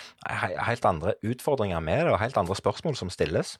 [0.61, 3.57] Helt andre utfordringer med det, og helt andre spørsmål som stilles.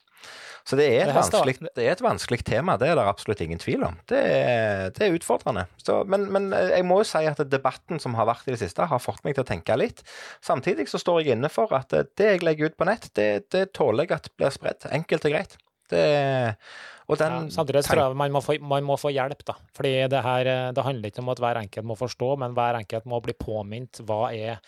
[0.68, 3.84] Så det er et, vanskelig, er et vanskelig tema, det er det absolutt ingen tvil
[3.88, 3.98] om.
[4.10, 5.66] Det er, det er utfordrende.
[5.82, 8.62] Så, men, men eh, jeg må jo si at debatten som har vært i det
[8.62, 10.06] siste, har fått meg til å tenke litt.
[10.46, 13.30] Samtidig så står jeg inne for at eh, det jeg legger ut på nett, det,
[13.52, 14.88] det tåler jeg at blir spredt.
[14.94, 15.60] Enkelt og greit.
[15.92, 16.04] Det,
[17.12, 19.58] og den Ja, samtidig tror jeg man må, få, man må få hjelp, da.
[19.76, 22.80] Fordi det her eh, det handler ikke om at hver enkelt må forstå, men hver
[22.80, 24.62] enkelt må bli påminnet hva er,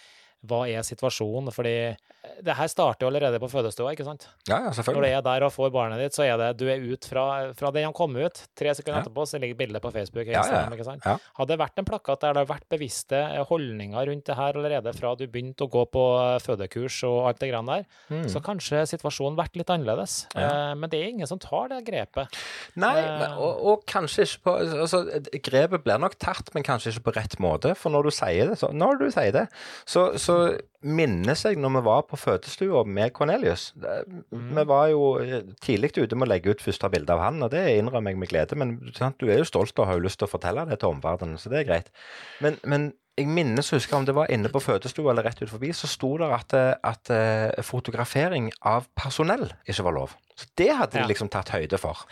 [0.44, 1.54] hva er situasjonen.
[1.56, 2.13] Fordi eh,
[2.44, 4.28] det her starter allerede på fødestua, ikke sant?
[4.48, 6.80] Ja, ja, Når du er der og får barnet ditt, så er det du er
[6.80, 8.42] ut fra, fra det han kom ut.
[8.56, 9.04] Tre sekunder Ja.
[9.04, 10.28] etterpå så ligger bildet på Facebook.
[10.28, 10.70] Ja, ja,
[11.06, 11.18] ja.
[11.38, 13.20] Hadde det vært en plakat der det har vært bevisste
[13.50, 16.04] holdninger rundt det her allerede fra du begynte å gå på
[16.44, 18.26] fødekurs og alt det greiene der, Mm.
[18.30, 20.28] så kanskje situasjonen vært litt annerledes.
[20.36, 20.72] Ja.
[20.72, 22.28] Eh, Men det er ingen som tar det grepet.
[22.76, 23.20] Nei, Eh.
[23.20, 25.04] men, og, og kanskje ikke på altså,
[25.44, 27.76] Grepet blir nok tatt, men kanskje ikke på rett måte.
[27.76, 29.48] For når du sier det, så, når du sier det,
[29.86, 33.72] så, så minnes jeg når vi var på på fødestua med Cornelius.
[33.76, 34.50] Mm.
[34.58, 37.54] Vi var jo eh, tidlig ute med å legge ut første bilde av han, og
[37.54, 38.60] det innrømmer jeg med glede.
[38.60, 40.94] Men sant, du er jo stolt og har jo lyst til å fortelle det til
[40.94, 41.90] omverdenen, så det er greit.
[42.44, 45.52] Men, men jeg minnes å huske om det var inne på fødestua eller rett ut
[45.52, 50.16] forbi, så sto det at, eh, at eh, fotografering av personell ikke var lov.
[50.38, 52.08] Så det hadde de liksom tatt høyde for.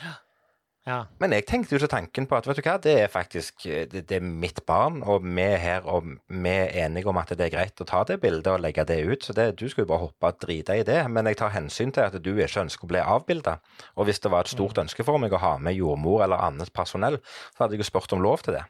[0.89, 1.03] Ja.
[1.21, 3.84] Men jeg tenkte jo til tanken på at vet du hva, det er faktisk eh,
[3.89, 7.29] det, det er mitt barn, og vi er her og vi er enige om at
[7.38, 9.27] det er greit å ta det bildet og legge det ut.
[9.27, 11.03] Så det, du skulle bare hoppe og drite i det.
[11.13, 13.59] Men jeg tar hensyn til at du ikke ønsker å bli avbilda.
[13.93, 16.73] Og hvis det var et stort ønske for meg å ha med jordmor eller annet
[16.73, 17.21] personell,
[17.53, 18.65] så hadde jeg jo spurt om lov til det.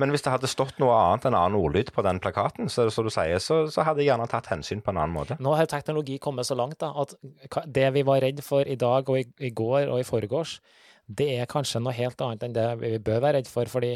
[0.00, 3.04] Men hvis det hadde stått noe annet enn annen ordlyd på den plakaten, så, så,
[3.06, 5.36] du sier, så, så hadde jeg gjerne tatt hensyn på en annen måte.
[5.42, 7.14] Nå har teknologi kommet så langt da, at
[7.70, 10.56] det vi var redd for i dag og i, i går og i forgårs,
[11.06, 13.90] det er kanskje noe helt annet enn det vi bør være redd for, fordi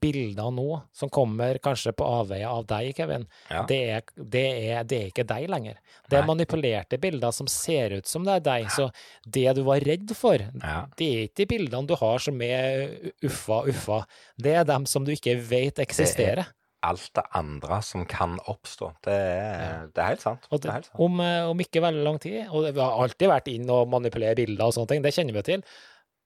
[0.00, 3.64] bilder nå, som kommer kanskje på avveie av deg, Kevin, Ja.
[3.68, 5.76] det, er, det, er, det er ikke deg lenger.
[6.08, 6.30] Det er Nei.
[6.32, 8.88] manipulerte bilder som ser ut som det er deg, så
[9.26, 10.86] det du var redd for, Ja.
[10.96, 14.04] det er ikke de bildene du har som er uffa, uffa.
[14.40, 16.46] Det er dem som du ikke vet eksisterer.
[16.84, 18.90] Alt det andre som kan oppstå.
[19.06, 20.42] Det er, det er helt sant.
[20.50, 20.98] Det det, er helt sant.
[21.00, 24.36] om, eh, om ikke veldig lang tid, og vi har alltid vært inn og manipulere
[24.36, 25.62] bilder og sånne ting, det kjenner vi til,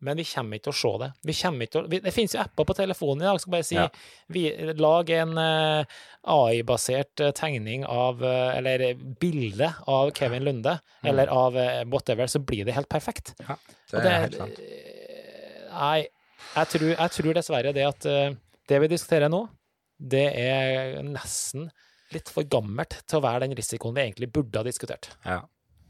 [0.01, 1.09] men vi kommer ikke til å se det.
[1.26, 1.34] Vi
[1.80, 3.88] å, vi, det finnes jo apper på telefonen i dag som bare sier Ja.
[4.28, 4.44] vi,
[4.78, 5.84] lag en uh,
[6.28, 11.09] AI-basert eh, tegning av, uh, eller eh, bilde av Kevin Lunde, Mm.
[11.12, 13.34] eller av eh, whatever, så blir det helt perfekt.
[13.46, 13.55] Ja,
[13.90, 14.59] Det er helt sant.
[15.72, 16.09] Nei,
[16.57, 18.32] jeg tror, jeg tror dessverre det at eh,
[18.68, 19.44] det vi diskuterer nå,
[19.99, 21.68] det er nesten
[22.14, 25.11] litt for gammelt til å være den risikoen vi egentlig burde ha diskutert.
[25.26, 25.42] Ja.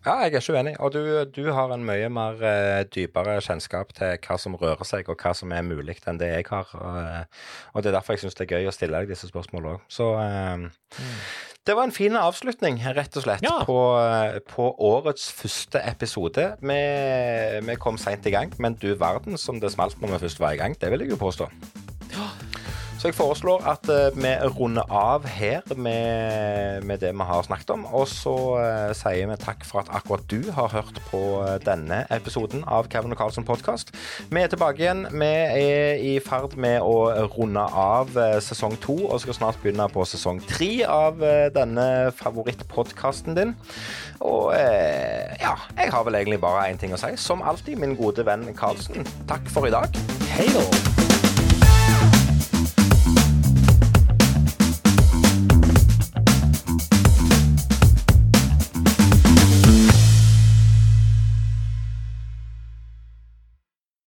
[0.07, 0.75] Ja, jeg er ikke uenig.
[0.81, 1.01] Og du,
[1.35, 5.35] du har en mye mer uh, dypere kjennskap til hva som rører seg, og hva
[5.37, 6.71] som er mulig, enn det jeg har.
[6.79, 7.25] Og, eh,
[7.75, 9.85] og det er derfor jeg syns det er gøy å stille deg disse spørsmålene òg.
[9.93, 11.03] Så eh,
[11.69, 13.59] det var en fin avslutning, rett og slett, Ja.
[13.69, 16.47] på, eh, på årets første episode.
[16.63, 16.81] Vi,
[17.69, 20.57] vi kom seint i gang, men du verden som det smalt når vi først var
[20.57, 20.79] i gang.
[20.81, 21.51] Det vil jeg jo påstå.
[22.99, 27.71] Så jeg foreslår at eh, vi runder av her med, med det vi har snakket
[27.71, 27.85] om.
[27.95, 32.01] Og så eh, sier vi takk for at akkurat du har hørt på eh, denne
[32.11, 33.95] episoden av Kevin og Carlsen podkast.
[34.33, 35.05] Vi er tilbake igjen.
[35.15, 38.11] Vi er i ferd med å runde av
[38.43, 41.23] sesong to og skal snart begynne på sesong tre av
[41.55, 41.87] denne
[42.19, 43.55] favorittpodkasten din.
[44.27, 47.15] Og ja, jeg har vel egentlig bare én ting å si.
[47.15, 50.03] Som alltid, min gode venn Carlsen, takk for i dag.
[50.35, 50.88] Hei da!